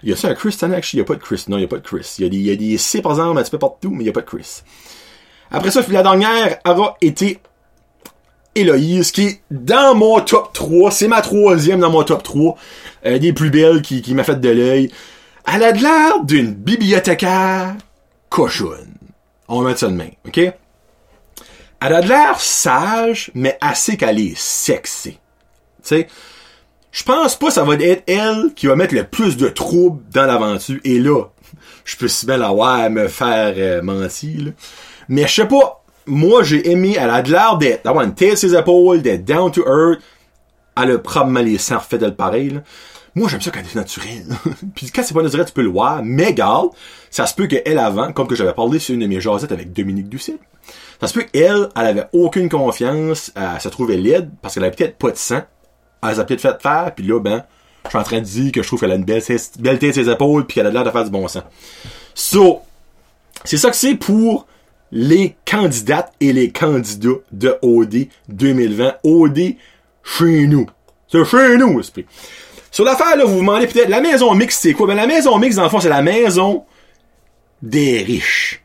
Il 0.02 0.10
y 0.10 0.12
a 0.12 0.16
ça 0.16 0.28
un 0.28 0.34
Chris, 0.34 0.56
Tanak? 0.58 0.92
Il 0.92 0.98
y 0.98 1.00
a 1.00 1.04
pas 1.04 1.14
de 1.14 1.20
Chris. 1.20 1.44
Non, 1.48 1.56
il 1.56 1.62
y 1.62 1.64
a 1.64 1.68
pas 1.68 1.78
de 1.78 1.82
Chris. 1.82 2.14
Il 2.18 2.24
y 2.24 2.26
a 2.26 2.30
des, 2.30 2.36
il 2.36 2.46
y 2.46 2.50
a 2.50 2.56
des 2.56 2.78
C, 2.78 3.02
par 3.02 3.12
exemple, 3.12 3.38
un 3.38 3.42
petit 3.42 3.50
peu 3.50 3.58
partout, 3.58 3.90
mais 3.90 4.04
il 4.04 4.06
y 4.06 4.10
a 4.10 4.12
pas 4.12 4.20
de 4.20 4.26
Chris. 4.26 4.62
Après 5.50 5.70
ça, 5.70 5.80
la 5.88 6.02
dernière 6.02 6.58
aura 6.66 6.96
été 7.00 7.40
Héloïse, 8.54 9.10
qui 9.10 9.22
est 9.22 9.40
dans 9.50 9.94
mon 9.94 10.20
top 10.20 10.52
3. 10.52 10.90
C'est 10.90 11.08
ma 11.08 11.20
troisième 11.22 11.80
dans 11.80 11.90
mon 11.90 12.02
top 12.04 12.22
3. 12.22 12.56
Euh, 13.06 13.18
des 13.18 13.32
plus 13.32 13.50
belles 13.50 13.82
qui, 13.82 14.02
qui 14.02 14.14
m'a 14.14 14.24
fait 14.24 14.40
de 14.40 14.50
l'œil. 14.50 14.90
Elle 15.52 15.62
a 15.62 15.72
de 15.72 15.82
l'air 15.82 16.24
d'une 16.24 16.52
bibliothécaire 16.54 17.74
cochonne. 18.28 18.94
On 19.48 19.60
va 19.60 19.68
mettre 19.68 19.80
ça 19.80 19.88
de 19.88 19.94
main, 19.94 20.08
OK? 20.26 20.40
Elle 21.80 21.92
a 21.92 22.00
de 22.00 22.08
l'air 22.08 22.40
sage, 22.40 23.30
mais 23.34 23.58
assez 23.60 23.96
qu'elle 23.96 24.18
est 24.18 24.36
sexy. 24.36 25.12
Tu 25.12 25.18
sais, 25.82 26.06
je 26.92 27.02
pense 27.02 27.36
pas 27.36 27.48
que 27.48 27.52
ça 27.52 27.64
va 27.64 27.74
être 27.74 28.04
elle 28.06 28.52
qui 28.54 28.66
va 28.66 28.76
mettre 28.76 28.94
le 28.94 29.04
plus 29.04 29.36
de 29.36 29.48
troubles 29.48 30.02
dans 30.12 30.26
l'aventure. 30.26 30.78
Et 30.84 30.98
là, 30.98 31.24
je 31.84 31.96
peux 31.96 32.08
si 32.08 32.26
bien 32.26 32.36
la 32.36 32.50
voir 32.50 32.88
me 32.88 33.08
faire 33.08 33.54
euh, 33.56 33.82
mentir. 33.82 34.52
Mais 35.08 35.26
je 35.26 35.34
sais 35.34 35.48
pas, 35.48 35.84
moi 36.06 36.42
j'ai 36.42 36.70
aimé, 36.70 36.96
elle 36.98 37.10
a 37.10 37.22
de 37.22 37.30
l'air 37.30 37.58
d'avoir 37.58 38.04
une 38.04 38.14
tête 38.14 38.38
ses 38.38 38.56
épaules, 38.56 39.02
d'être 39.02 39.24
down 39.24 39.50
to 39.50 39.62
earth. 39.66 40.00
Elle 40.80 40.92
a 40.92 40.98
probablement 40.98 41.40
les 41.40 41.58
seins 41.58 41.78
refaits 41.78 42.00
de 42.00 42.06
le 42.06 42.14
pareil. 42.14 42.60
Moi, 43.16 43.28
j'aime 43.28 43.40
ça 43.40 43.52
quand 43.52 43.60
c'est 43.64 43.76
naturel. 43.76 44.26
Puis 44.74 44.90
quand 44.90 45.02
c'est 45.04 45.14
pas 45.14 45.22
naturel, 45.22 45.46
tu 45.46 45.52
peux 45.52 45.62
le 45.62 45.68
voir. 45.68 46.00
Mais 46.02 46.34
garde, 46.34 46.70
ça 47.10 47.26
se 47.26 47.34
peut 47.34 47.46
qu'elle 47.46 47.78
avant, 47.78 48.12
comme 48.12 48.26
que 48.26 48.34
j'avais 48.34 48.52
parlé 48.52 48.80
sur 48.80 48.94
une 48.94 49.02
de 49.02 49.06
mes 49.06 49.20
jasettes 49.20 49.52
avec 49.52 49.72
Dominique 49.72 50.08
Ducet, 50.08 50.38
ça 51.00 51.08
se 51.08 51.14
peut 51.14 51.22
qu'elle, 51.22 51.68
elle 51.76 51.86
avait 51.86 52.06
aucune 52.12 52.48
confiance, 52.48 53.32
elle 53.34 53.60
se 53.60 53.68
trouvait 53.68 53.96
laide, 53.96 54.30
parce 54.42 54.54
qu'elle 54.54 54.64
avait 54.64 54.74
peut-être 54.74 54.96
pas 54.96 55.10
de 55.10 55.16
sang. 55.16 55.42
Elle 56.02 56.16
s'est 56.16 56.26
peut-être 56.26 56.40
fait 56.40 56.62
faire, 56.62 56.92
puis 56.94 57.06
là, 57.06 57.18
ben, 57.20 57.44
je 57.84 57.90
suis 57.90 57.98
en 57.98 58.02
train 58.02 58.18
de 58.18 58.24
dire 58.24 58.52
que 58.52 58.62
je 58.62 58.66
trouve 58.66 58.80
qu'elle 58.80 58.92
a 58.92 58.96
une 58.96 59.04
belle, 59.04 59.22
belle 59.58 59.78
tête 59.78 59.94
ses 59.94 60.08
épaules, 60.08 60.46
puis 60.46 60.56
qu'elle 60.56 60.66
a 60.66 60.70
l'air 60.70 60.84
de 60.84 60.90
faire 60.90 61.04
du 61.04 61.10
bon 61.10 61.26
sang. 61.28 61.42
So, 62.14 62.60
c'est 63.44 63.56
ça 63.56 63.70
que 63.70 63.76
c'est 63.76 63.94
pour 63.94 64.46
les 64.92 65.36
candidates 65.44 66.12
et 66.20 66.32
les 66.32 66.50
candidats 66.50 67.20
de 67.32 67.58
OD 67.62 68.06
2020. 68.28 68.94
OD 69.02 69.56
chez 70.02 70.46
nous. 70.46 70.66
C'est 71.08 71.24
chez 71.24 71.56
nous, 71.56 71.80
esprit. 71.80 72.06
Sur 72.70 72.84
l'affaire, 72.84 73.16
là, 73.16 73.24
vous 73.24 73.34
vous 73.34 73.40
demandez 73.40 73.66
peut-être, 73.66 73.88
la 73.88 74.00
maison 74.00 74.34
mixte, 74.34 74.62
c'est 74.62 74.72
quoi? 74.72 74.86
Ben, 74.86 74.94
la 74.94 75.06
maison 75.06 75.38
mixte, 75.38 75.56
dans 75.56 75.64
le 75.64 75.70
fond, 75.70 75.80
c'est 75.80 75.88
la 75.88 76.02
maison 76.02 76.64
des 77.62 78.02
riches. 78.02 78.62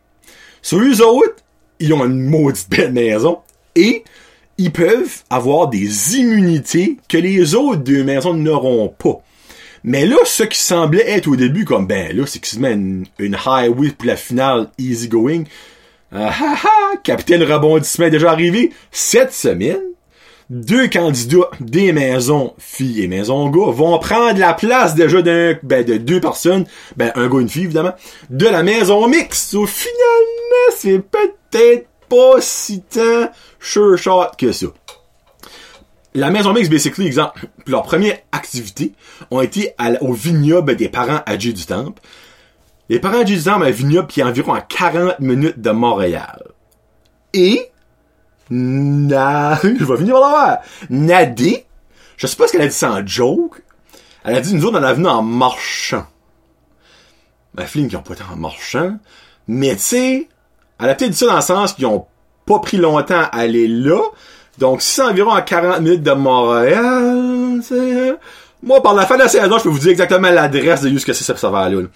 Sur 0.62 0.80
eux 0.80 1.02
autres, 1.02 1.36
ils 1.80 1.94
ont 1.94 2.06
une 2.06 2.22
maudite 2.22 2.70
belle 2.70 2.94
maison 2.94 3.40
et 3.76 4.04
ils 4.58 4.72
peuvent 4.72 5.24
avoir 5.30 5.70
des 5.70 6.18
immunités 6.18 6.98
que 7.08 7.18
les 7.18 7.56
autres 7.56 7.82
deux 7.82 8.04
maisons 8.04 8.34
n'auront 8.34 8.90
pas. 8.90 9.22
Mais 9.84 10.06
là, 10.06 10.18
ce 10.26 10.44
qui 10.44 10.60
semblait 10.60 11.10
être 11.10 11.28
au 11.28 11.38
début 11.38 11.64
comme, 11.64 11.88
ben 11.88 12.16
là, 12.16 12.26
c'est 12.26 12.60
met 12.60 12.74
une, 12.74 13.06
une 13.18 13.38
highway 13.46 13.92
pour 13.92 14.08
la 14.08 14.18
finale 14.18 14.70
easy 14.78 15.08
going. 15.08 15.44
Ah 16.12 16.34
ah 16.42 16.58
ah! 16.64 16.98
Capitaine 17.04 17.44
Rebondissement 17.44 18.08
est 18.08 18.12
déjà 18.12 18.32
arrivé 18.32 18.72
cette 18.92 19.32
semaine. 19.32 19.82
Deux 20.50 20.88
candidats 20.88 21.50
des 21.60 21.92
maisons 21.92 22.56
filles 22.58 23.04
et 23.04 23.08
maisons 23.08 23.50
gars 23.50 23.72
vont 23.72 24.00
prendre 24.00 24.40
la 24.40 24.56
place 24.56 24.96
déjà 24.96 25.22
d'un, 25.22 25.56
ben, 25.62 25.86
de 25.86 25.98
deux 25.98 26.20
personnes, 26.20 26.66
ben, 26.98 27.12
un 27.14 27.28
gars 27.28 27.38
et 27.38 27.42
une 27.42 27.50
fille, 27.50 27.66
évidemment, 27.66 27.94
de 28.32 28.48
la 28.48 28.64
maison 28.64 29.08
mixte. 29.08 29.52
So, 29.52 29.68
finalement, 29.68 30.76
c'est 30.76 31.00
peut-être 31.00 31.88
pas 32.10 32.42
si 32.42 32.82
tant 32.82 33.30
sure 33.60 33.96
shot 33.96 34.32
que 34.40 34.52
ça. 34.52 34.66
La 36.16 36.32
maison 36.32 36.52
mixte, 36.52 36.72
basically, 36.72 37.06
exemple, 37.06 37.46
leur 37.68 37.84
première 37.84 38.18
activité 38.32 38.94
ont 39.30 39.42
été 39.42 39.76
au 40.02 40.14
vignoble 40.14 40.76
des 40.76 40.90
parents 40.90 41.22
J 41.38 41.54
du 41.54 41.66
Temple. 41.68 42.02
Les 42.90 42.98
parents 42.98 43.24
J 43.24 43.36
du 43.38 43.44
Temple, 43.44 43.68
un 43.68 43.70
vignoble 43.70 44.08
qui 44.08 44.22
est 44.22 44.24
environ 44.24 44.54
à 44.54 44.62
40 44.62 45.20
minutes 45.20 45.62
de 45.62 45.70
Montréal. 45.70 46.44
Et, 47.34 47.70
na, 48.50 49.60
je 49.64 49.84
vais 49.84 49.98
finir 49.98 50.16
l'avoir. 50.16 50.60
Nadé, 50.90 51.66
je 52.18 52.28
sais 52.28 52.36
pas 52.36 52.48
ce 52.48 52.52
qu'elle 52.54 52.62
a 52.62 52.68
dit 52.68 52.86
en 52.86 53.06
joke. 53.06 53.62
Elle 54.24 54.36
a 54.36 54.42
dit, 54.42 54.54
nous 54.54 54.66
autres, 54.66 54.80
on 54.80 54.84
a 54.84 54.94
venu 54.94 55.08
en 55.08 55.22
marchant. 55.22 56.06
Ma 57.54 57.66
fille, 57.66 57.88
qui 57.88 57.96
ont 57.96 58.02
pas 58.02 58.14
été 58.14 58.24
en 58.32 58.36
marchant. 58.36 58.98
Mais 59.48 59.76
tu 59.76 59.82
sais, 59.82 60.30
elle 60.80 60.90
a 60.90 60.96
peut-être 60.96 61.12
dit 61.12 61.18
ça 61.18 61.28
dans 61.28 61.36
le 61.36 61.42
sens 61.42 61.74
qu'ils 61.74 61.86
ont 61.86 62.06
pas 62.46 62.60
pris 62.60 62.78
longtemps 62.78 63.22
à 63.22 63.40
aller 63.40 63.68
là. 63.68 64.02
Donc, 64.58 64.82
si 64.82 64.96
c'est 64.96 65.04
environ 65.04 65.32
à 65.32 65.42
40 65.42 65.82
minutes 65.82 66.04
de 66.04 66.12
Montréal, 66.12 67.62
c'est... 67.64 68.18
Moi, 68.62 68.84
par 68.84 68.94
la 68.94 69.06
fin 69.06 69.16
de 69.16 69.22
la 69.22 69.30
saison, 69.30 69.58
je 69.58 69.64
peux 69.64 69.70
vous 69.70 69.80
dire 69.80 69.92
exactement 69.92 70.30
l'adresse 70.30 70.82
de 70.82 70.90
où 70.90 71.00
ce 71.00 71.06
que 71.06 71.14
c'est 71.14 71.24
cette 71.24 71.38
affaire-là. 71.38 71.70
là. 71.70 71.88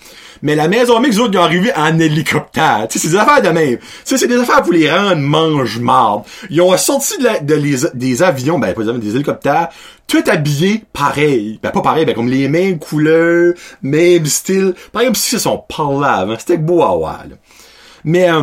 Mais 0.41 0.55
la 0.55 0.69
maison 0.69 0.99
mix, 1.01 1.17
autres, 1.19 1.31
ils 1.33 1.37
ont 1.37 1.43
arrivé 1.43 1.71
en 1.75 1.99
hélicoptère. 1.99 2.87
Tu 2.89 2.97
sais, 2.99 3.05
c'est 3.07 3.11
des 3.11 3.19
affaires 3.19 3.41
de 3.41 3.49
même. 3.49 3.77
Tu 3.79 3.85
sais, 4.05 4.17
c'est 4.17 4.27
des 4.27 4.37
affaires 4.39 4.61
pour 4.61 4.71
les 4.71 4.89
rendre 4.89 5.17
mange-marde. 5.17 6.23
Ils 6.49 6.61
ont 6.61 6.75
sorti 6.77 7.17
de 7.17 7.23
la- 7.25 7.39
de 7.41 7.53
les, 7.53 7.75
des 7.93 8.23
avions, 8.23 8.59
ben, 8.59 8.73
pas 8.73 8.81
des 8.83 8.87
avions, 8.89 8.99
des 9.01 9.13
hélicoptères, 9.15 9.67
tout 10.07 10.23
habillés 10.27 10.85
pareil. 10.93 11.59
Ben, 11.61 11.71
pas 11.71 11.81
pareil, 11.81 12.05
ben, 12.05 12.15
comme 12.15 12.29
les 12.29 12.47
mêmes 12.47 12.79
couleurs, 12.79 13.53
même 13.81 14.25
style. 14.25 14.73
Par 14.93 15.01
exemple, 15.01 15.17
si 15.19 15.35
ils 15.35 15.41
sont 15.41 15.61
par 15.67 16.01
avant. 16.01 16.35
C'était 16.39 16.57
beau 16.57 16.81
à 16.81 16.95
voir, 16.95 17.23
là. 17.29 17.35
Mais, 18.05 18.29
euh, 18.29 18.41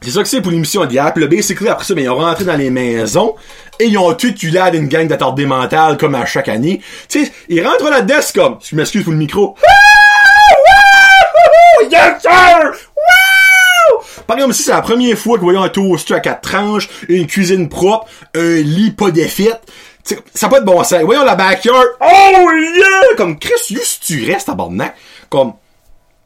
c'est 0.00 0.10
ça 0.10 0.22
que 0.22 0.28
c'est 0.28 0.40
pour 0.40 0.52
l'émission 0.52 0.84
Diable. 0.84 1.22
Le 1.22 1.26
basically, 1.26 1.68
après 1.68 1.84
ça, 1.84 1.94
ben, 1.94 2.04
ils 2.04 2.10
ont 2.10 2.16
rentré 2.16 2.44
dans 2.44 2.56
les 2.56 2.70
maisons 2.70 3.34
et 3.80 3.86
ils 3.86 3.98
ont 3.98 4.14
tout 4.14 4.34
eu 4.42 4.48
l'air 4.48 4.70
d'une 4.70 4.88
gang 4.88 5.06
d'attardés 5.06 5.46
mentales 5.46 5.96
comme 5.96 6.14
à 6.14 6.24
chaque 6.24 6.48
année. 6.48 6.80
Tu 7.08 7.24
sais, 7.24 7.32
ils 7.48 7.66
rentrent 7.66 7.90
là-dedans, 7.90 8.16
c'est 8.20 8.34
comme, 8.34 8.58
je 8.62 8.76
m'excuse 8.76 9.02
pour 9.02 9.12
le 9.12 9.18
micro. 9.18 9.56
Yes, 11.90 12.22
sir! 12.22 12.72
Par 14.26 14.36
exemple, 14.36 14.54
si 14.54 14.64
c'est 14.64 14.72
la 14.72 14.82
première 14.82 15.16
fois 15.16 15.38
que 15.38 15.42
voyez 15.42 15.58
un 15.58 15.68
toaster 15.70 16.14
à 16.14 16.20
quatre 16.20 16.42
tranches, 16.42 16.88
une 17.08 17.26
cuisine 17.26 17.68
propre, 17.68 18.06
un 18.34 18.56
lit 18.56 18.90
pas 18.90 19.10
défaite, 19.10 19.62
ça 20.34 20.48
pas 20.48 20.60
de 20.60 20.66
bon 20.66 20.82
sens. 20.84 21.02
Voyons 21.02 21.24
la 21.24 21.34
backyard. 21.34 21.86
Oh 22.00 22.50
yeah! 22.52 23.16
Comme 23.16 23.38
Chris, 23.38 23.52
juste 23.70 24.02
tu 24.06 24.30
restes 24.30 24.48
à 24.48 24.52
tabarnak. 24.52 24.94
Comme, 25.30 25.54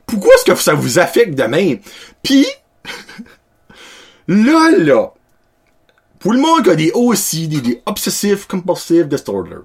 pourquoi 0.06 0.34
est-ce 0.34 0.44
que 0.44 0.54
ça 0.56 0.74
vous 0.74 0.98
affecte 0.98 1.34
de 1.34 1.44
même? 1.44 1.78
Puis, 2.22 2.46
Là, 4.28 5.12
pour 6.18 6.32
le 6.32 6.40
monde 6.40 6.62
qui 6.62 6.70
a 6.70 6.74
des 6.76 6.92
OCD, 6.94 7.60
des 7.60 7.82
Obsessive 7.86 8.46
Compulsive 8.46 9.08
Disorder, 9.08 9.58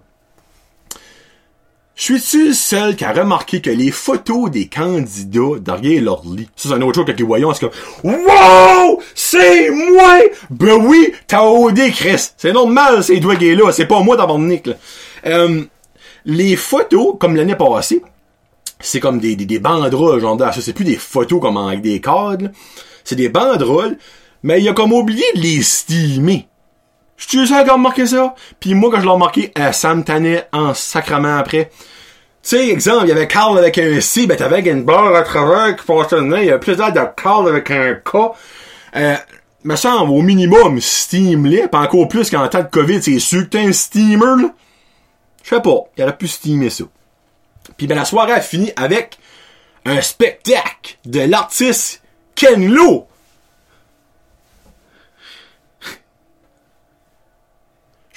suis-tu 2.00 2.50
le 2.50 2.54
seul 2.54 2.96
qui 2.96 3.06
a 3.06 3.12
remarqué 3.12 3.60
que 3.60 3.72
les 3.72 3.89
photos 3.89 4.52
des 4.52 4.67
candidats 4.67 5.60
derrière 5.60 6.04
leur 6.04 6.22
lit, 6.26 6.48
ça 6.56 6.70
c'est 6.70 6.76
un 6.76 6.82
autre 6.84 6.96
chose 6.96 7.06
que 7.06 7.12
les 7.12 7.24
voyons, 7.24 7.54
c'est 7.54 7.70
comme 7.70 7.72
Wow! 8.04 9.02
C'est 9.15 9.72
moi! 9.72 10.20
Ben 10.52 10.76
oui, 10.76 11.12
t'as 11.26 11.43
OD, 11.43 11.91
Chris! 11.91 12.30
C'est 12.38 12.54
normal, 12.54 13.04
ces 13.04 13.20
doigts 13.20 13.36
là, 13.36 13.72
c'est 13.72 13.88
pas 13.88 14.02
moi 14.02 14.15
dans 14.15 14.38
là. 14.38 14.74
Euh, 15.26 15.63
les 16.26 16.56
photos, 16.56 17.15
comme 17.20 17.36
l'année 17.36 17.56
passée, 17.56 18.04
c'est 18.80 19.00
comme 19.00 19.20
des, 19.20 19.36
des, 19.36 19.46
des 19.46 19.60
banderoles, 19.60 20.22
genre, 20.22 20.39
ça 20.39 20.54
c'est 20.62 20.74
plus 20.74 20.86
des 20.86 20.98
photos 20.98 21.41
comme 21.41 21.58
avec 21.58 21.82
des 21.82 22.00
cadres, 22.00 22.50
c'est 23.04 23.15
des 23.15 23.30
banderoles, 23.30 23.98
mais 24.43 24.62
il 24.62 24.69
a 24.69 24.73
comme 24.73 24.93
oublié 24.93 25.26
de 25.36 25.41
les 25.41 25.62
stimer. 25.62 26.47
Je 27.17 27.28
suis 27.28 27.47
seul 27.47 27.67
a 27.67 27.73
remarqué 27.73 28.06
ça. 28.06 28.36
Puis 28.60 28.76
moi, 28.76 28.91
quand 28.91 29.00
je 29.00 29.06
l'ai 29.06 29.12
remarqué, 29.12 29.52
euh, 29.58 29.71
ça 29.71 29.95
me 29.95 30.04
en 30.54 30.73
sacrement 30.73 31.38
après. 31.38 31.71
Tu 32.43 32.56
sais, 32.56 32.69
exemple, 32.69 33.06
il 33.06 33.10
y 33.10 33.12
avait 33.12 33.28
Carl 33.28 33.58
avec 33.58 33.78
un 33.78 34.00
C, 34.00 34.28
ben 34.28 34.38
t'avais 34.38 34.62
une 34.62 34.84
barre 34.84 35.15
à 35.15 35.23
travers 35.23 35.76
qui 35.76 35.86
dedans. 35.86 36.38
Il 36.38 36.45
y 36.45 36.50
avait 36.50 36.60
plus 36.60 36.78
d'air 36.78 36.93
de 36.93 37.02
Carl 37.21 37.50
avec 37.50 37.71
un 37.71 37.95
K. 37.95 38.15
Euh, 38.95 39.15
me 39.63 39.76
semble, 39.76 40.12
au 40.12 40.21
minimum, 40.21 40.80
Steam-les, 40.80 41.65
encore 41.73 42.08
plus 42.08 42.30
qu'en 42.30 42.47
temps 42.47 42.62
de 42.62 42.67
COVID, 42.67 43.02
c'est 43.02 43.19
sûr 43.19 43.43
que 43.43 43.50
t'as 43.58 43.62
un 43.62 43.73
steamer, 43.73 44.41
là. 44.41 44.54
Je 45.43 45.56
sais 45.56 45.62
pas, 45.62 45.78
il 45.97 46.04
aurait 46.04 46.17
pu 46.17 46.28
steamer 46.28 46.69
ça. 46.69 46.84
Puis 47.78 47.88
ben 47.88 47.95
la 47.95 48.06
soirée 48.06 48.34
a 48.34 48.41
fini 48.41 48.71
avec 48.76 49.17
un 49.86 50.02
spectacle 50.02 50.97
de 51.06 51.21
l'artiste 51.21 52.02
Ken 52.36 52.69
Lo. 52.69 53.08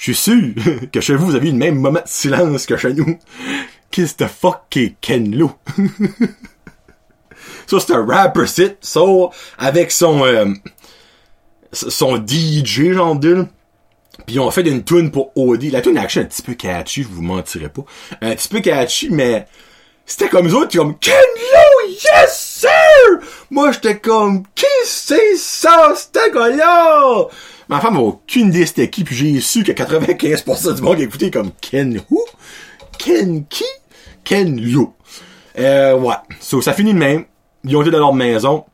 Je 0.01 0.13
suis 0.13 0.15
sûr 0.15 0.53
que 0.91 0.99
chez 0.99 1.15
vous, 1.15 1.27
vous 1.27 1.35
avez 1.35 1.49
eu 1.49 1.51
le 1.51 1.57
même 1.59 1.75
moment 1.75 1.99
de 1.99 2.07
silence 2.07 2.65
que 2.65 2.75
chez 2.75 2.91
nous. 2.91 3.19
Qu'est-ce 3.91 4.15
que 4.15 4.25
fuck 4.25 4.75
est 4.75 4.95
Ken 4.99 5.35
Lo? 5.35 5.51
ça, 7.67 7.79
c'est 7.79 7.93
un 7.93 8.03
rapper 8.03 8.47
sit, 8.47 8.77
ça, 8.81 9.01
avec 9.59 9.91
son, 9.91 10.25
euh, 10.25 10.45
son 11.71 12.15
DJ, 12.15 12.93
genre 12.93 13.15
d'eux. 13.15 13.45
Puis 14.25 14.37
ils 14.37 14.39
ont 14.39 14.49
fait 14.49 14.67
une 14.67 14.83
tune 14.83 15.11
pour 15.11 15.37
OD. 15.37 15.65
La 15.65 15.81
tune 15.81 15.99
action 15.99 16.21
un 16.21 16.25
petit 16.25 16.41
peu 16.41 16.55
catchy, 16.55 17.03
je 17.03 17.07
vous 17.07 17.21
mentirai 17.21 17.69
pas. 17.69 17.83
Un 18.21 18.33
petit 18.33 18.47
peu 18.47 18.59
catchy, 18.59 19.11
mais 19.11 19.45
c'était 20.07 20.29
comme 20.29 20.47
eux 20.47 20.55
autres, 20.55 20.75
comme 20.75 20.97
Ken 20.97 21.13
Lo, 21.13 21.89
yes 21.89 22.59
sir! 22.61 23.19
Moi 23.51 23.71
j'étais 23.71 23.99
comme 23.99 24.43
qui 24.55 24.65
c'est 24.83 25.35
ça, 25.37 25.93
ce 25.95 26.33
gars-là? 26.33 27.27
Ma 27.71 27.79
femme 27.79 27.95
a 27.95 28.01
aucune 28.01 28.49
idée 28.49 28.65
c'était 28.65 28.89
qui, 28.89 29.05
puis 29.05 29.15
j'ai 29.15 29.39
su 29.39 29.63
que 29.63 29.71
95% 29.71 30.75
du 30.75 30.81
monde 30.81 30.97
qui 30.97 31.03
écoutait 31.03 31.31
comme 31.31 31.51
Ken 31.61 32.01
who? 32.09 32.19
Ken 32.97 33.45
qui? 33.45 33.63
Ken 34.25 34.59
Lo. 34.61 34.93
Euh, 35.57 35.97
ouais. 35.97 36.15
So, 36.41 36.61
ça 36.61 36.73
finit 36.73 36.93
de 36.93 36.99
même. 36.99 37.23
Ils 37.63 37.77
ont 37.77 37.81
été 37.81 37.89
dans 37.89 37.99
leur 37.99 38.13
maison. 38.13 38.65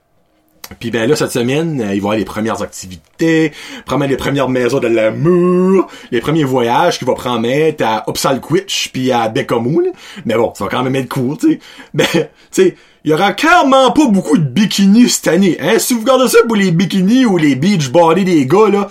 Puis 0.79 0.89
ben 0.89 1.07
là, 1.07 1.15
cette 1.15 1.31
semaine, 1.31 1.79
euh, 1.79 1.93
ils 1.93 2.01
vont 2.01 2.09
avoir 2.09 2.17
les 2.17 2.25
premières 2.25 2.63
activités, 2.63 3.53
prendre 3.85 4.05
les 4.05 4.17
premières 4.17 4.49
maisons 4.49 4.79
de 4.79 4.87
l'amour, 4.87 5.87
les 6.11 6.19
premiers 6.19 6.43
voyages 6.43 6.97
qu'ils 6.97 7.07
vont 7.07 7.13
prendre 7.13 7.47
à 7.47 8.03
Upsalquitch 8.09 8.89
puis 8.91 9.11
à 9.11 9.29
Beckamoon. 9.29 9.93
Mais 10.25 10.33
bon, 10.33 10.53
ça 10.55 10.63
va 10.63 10.71
quand 10.71 10.83
même 10.83 10.95
être 10.95 11.09
cool, 11.09 11.37
tu 11.37 11.51
sais. 11.51 11.59
Ben, 11.93 12.07
tu 12.11 12.23
sais, 12.49 12.75
il 13.07 13.11
y 13.11 13.13
aura 13.13 13.31
clairement 13.31 13.93
pas 13.93 14.05
beaucoup 14.07 14.37
de 14.37 14.43
bikinis 14.43 15.07
cette 15.07 15.29
année. 15.29 15.55
Hein? 15.61 15.79
Si 15.79 15.93
vous 15.93 16.01
regardez 16.01 16.27
ça 16.27 16.39
pour 16.45 16.57
les 16.57 16.71
bikinis 16.71 17.25
ou 17.25 17.37
les 17.37 17.55
beach 17.55 17.89
body 17.89 18.25
des 18.25 18.45
gars, 18.45 18.67
là, 18.69 18.89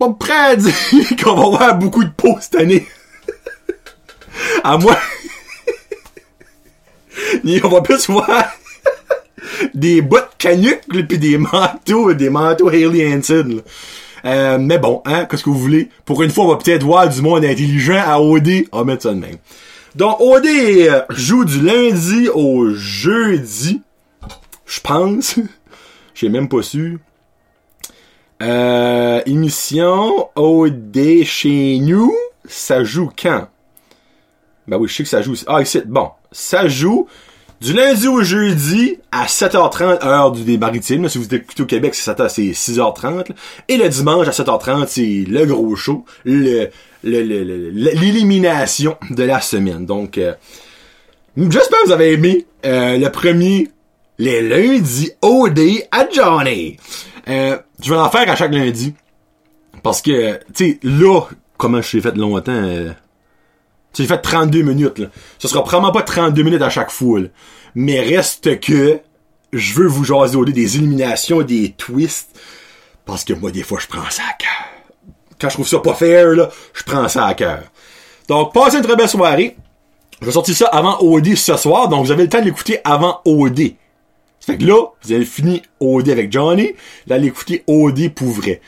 pas 0.00 0.10
prêt 0.18 0.32
à 0.32 0.56
dire 0.56 0.74
qu'on 1.22 1.36
va 1.36 1.44
avoir 1.44 1.78
beaucoup 1.78 2.02
de 2.02 2.10
peau 2.10 2.36
cette 2.40 2.56
année. 2.56 2.88
à 4.64 4.78
moi... 4.78 4.98
on 7.62 7.68
va 7.68 7.82
plus 7.82 8.10
voir 8.10 8.46
des 9.74 10.02
bottes 10.02 10.32
canucles 10.36 11.06
puis 11.06 11.18
des 11.18 11.38
manteaux, 11.38 12.14
des 12.14 12.30
manteaux 12.30 12.68
Haley 12.68 13.14
Hansen. 13.14 13.62
Euh, 14.24 14.58
mais 14.58 14.78
bon, 14.78 15.02
hein, 15.04 15.26
qu'est-ce 15.26 15.44
que 15.44 15.50
vous 15.50 15.60
voulez? 15.60 15.88
Pour 16.04 16.20
une 16.24 16.32
fois, 16.32 16.46
on 16.46 16.48
va 16.48 16.56
peut-être 16.56 16.82
voir 16.82 17.08
du 17.08 17.22
monde 17.22 17.44
intelligent 17.44 18.02
à 18.04 18.18
OD. 18.18 18.64
On 18.72 18.78
va 18.78 18.84
mettre 18.84 19.04
ça 19.04 19.10
de 19.10 19.20
même. 19.20 19.36
Donc, 19.94 20.20
OD 20.20 20.46
joue 21.10 21.44
du 21.44 21.60
lundi 21.60 22.28
au 22.28 22.70
jeudi. 22.74 23.80
Je 24.66 24.80
pense. 24.80 25.38
J'ai 26.14 26.28
même 26.28 26.48
pas 26.48 26.62
su. 26.62 26.98
Euh, 28.42 29.22
émission 29.26 30.30
OD 30.34 31.22
chez 31.24 31.78
nous. 31.78 32.12
Ça 32.44 32.82
joue 32.82 33.10
quand? 33.16 33.48
Ben 34.66 34.78
oui, 34.78 34.88
je 34.88 34.94
sais 34.94 35.02
que 35.04 35.08
ça 35.08 35.22
joue. 35.22 35.34
Ah, 35.46 35.62
ici, 35.62 35.80
bon. 35.86 36.10
Ça 36.32 36.66
joue 36.66 37.06
du 37.60 37.72
lundi 37.72 38.08
au 38.08 38.22
jeudi 38.22 38.98
à 39.10 39.26
7h30 39.26 40.04
heure 40.04 40.32
du 40.32 40.58
maritime. 40.58 41.08
Si 41.08 41.18
vous 41.18 41.34
êtes 41.34 41.60
au 41.60 41.66
Québec, 41.66 41.94
c'est 41.94 42.12
6h30. 42.12 43.30
Et 43.68 43.76
le 43.76 43.88
dimanche 43.88 44.28
à 44.28 44.32
7h30, 44.32 44.86
c'est 44.88 45.24
le 45.28 45.46
gros 45.46 45.74
show. 45.76 46.04
Le, 46.24 46.68
l'élimination 47.02 48.96
de 49.10 49.22
la 49.22 49.40
semaine. 49.40 49.86
Donc, 49.86 50.18
euh, 50.18 50.34
j'espère 51.36 51.80
que 51.82 51.86
vous 51.86 51.92
avez 51.92 52.12
aimé 52.12 52.46
euh, 52.64 52.98
le 52.98 53.08
premier, 53.10 53.68
les 54.18 54.42
lundis 54.42 55.12
OD 55.22 55.60
à 55.90 56.06
Johnny. 56.10 56.76
Euh, 57.28 57.58
je 57.82 57.90
vais 57.92 57.98
en 57.98 58.10
faire 58.10 58.30
à 58.30 58.36
chaque 58.36 58.52
lundi. 58.52 58.94
Parce 59.82 60.00
que, 60.02 60.38
tu 60.54 60.72
sais, 60.72 60.78
là, 60.82 61.22
comment 61.56 61.82
je 61.82 61.96
l'ai 61.96 62.02
fait 62.02 62.16
longtemps... 62.16 62.94
J'ai 63.96 64.06
fait 64.06 64.18
32 64.18 64.62
minutes, 64.62 64.98
là. 64.98 65.06
Ce 65.38 65.48
sera 65.48 65.62
probablement 65.62 65.92
pas 65.92 66.02
32 66.02 66.42
minutes 66.42 66.62
à 66.62 66.70
chaque 66.70 66.90
fois, 66.90 67.20
Mais 67.74 68.00
reste 68.00 68.60
que 68.60 69.00
je 69.52 69.74
veux 69.74 69.86
vous 69.86 70.04
jaser 70.04 70.36
au 70.36 70.44
des 70.44 70.76
éliminations, 70.76 71.42
des 71.42 71.72
twists. 71.72 72.30
Parce 73.06 73.24
que 73.24 73.32
moi, 73.34 73.50
des 73.50 73.62
fois, 73.62 73.78
je 73.80 73.86
prends 73.86 74.08
ça 74.10 74.22
à 74.22 74.32
cœur. 74.34 75.14
Quand 75.38 75.48
je 75.48 75.54
trouve 75.54 75.68
ça 75.68 75.78
pas 75.78 75.94
fair, 75.94 76.28
là, 76.28 76.50
je 76.72 76.82
prends 76.82 77.08
ça 77.08 77.26
à 77.26 77.34
cœur. 77.34 77.62
Donc, 78.28 78.52
passez 78.52 78.78
une 78.78 78.82
très 78.82 78.96
belle 78.96 79.08
soirée. 79.08 79.56
Je 80.20 80.26
vais 80.26 80.32
sortir 80.32 80.56
ça 80.56 80.66
avant 80.66 80.98
OD 81.00 81.34
ce 81.34 81.56
soir, 81.56 81.88
donc 81.88 82.06
vous 82.06 82.12
avez 82.12 82.22
le 82.22 82.28
temps 82.28 82.40
de 82.40 82.46
l'écouter 82.46 82.78
avant 82.84 83.20
OD. 83.24 83.74
Ça 84.40 84.52
fait 84.52 84.58
que 84.58 84.64
là, 84.64 84.86
vous 85.02 85.12
avez 85.12 85.24
fini 85.24 85.62
OD 85.80 86.08
avec 86.08 86.32
Johnny, 86.32 86.72
là, 87.06 87.18
l'écouter 87.18 87.62
OD 87.66 88.14
pour 88.14 88.28
vrai. 88.28 88.60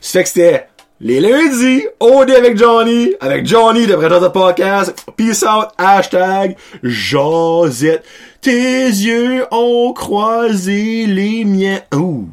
Ça 0.00 0.18
fait 0.18 0.22
que 0.22 0.28
c'était 0.28 0.66
les 1.00 1.20
lundis, 1.20 1.86
OD 1.98 2.30
avec 2.30 2.58
Johnny, 2.58 3.14
avec 3.20 3.46
Johnny 3.46 3.86
de 3.86 3.94
Prédator 3.96 4.30
Podcast. 4.32 5.06
Peace 5.16 5.42
out, 5.42 5.68
hashtag 5.78 6.56
Josette. 6.82 8.04
Tes 8.42 8.86
yeux 8.86 9.46
ont 9.50 9.92
croisé 9.94 11.06
les 11.06 11.44
miens. 11.44 11.80
Ouh. 11.94 12.28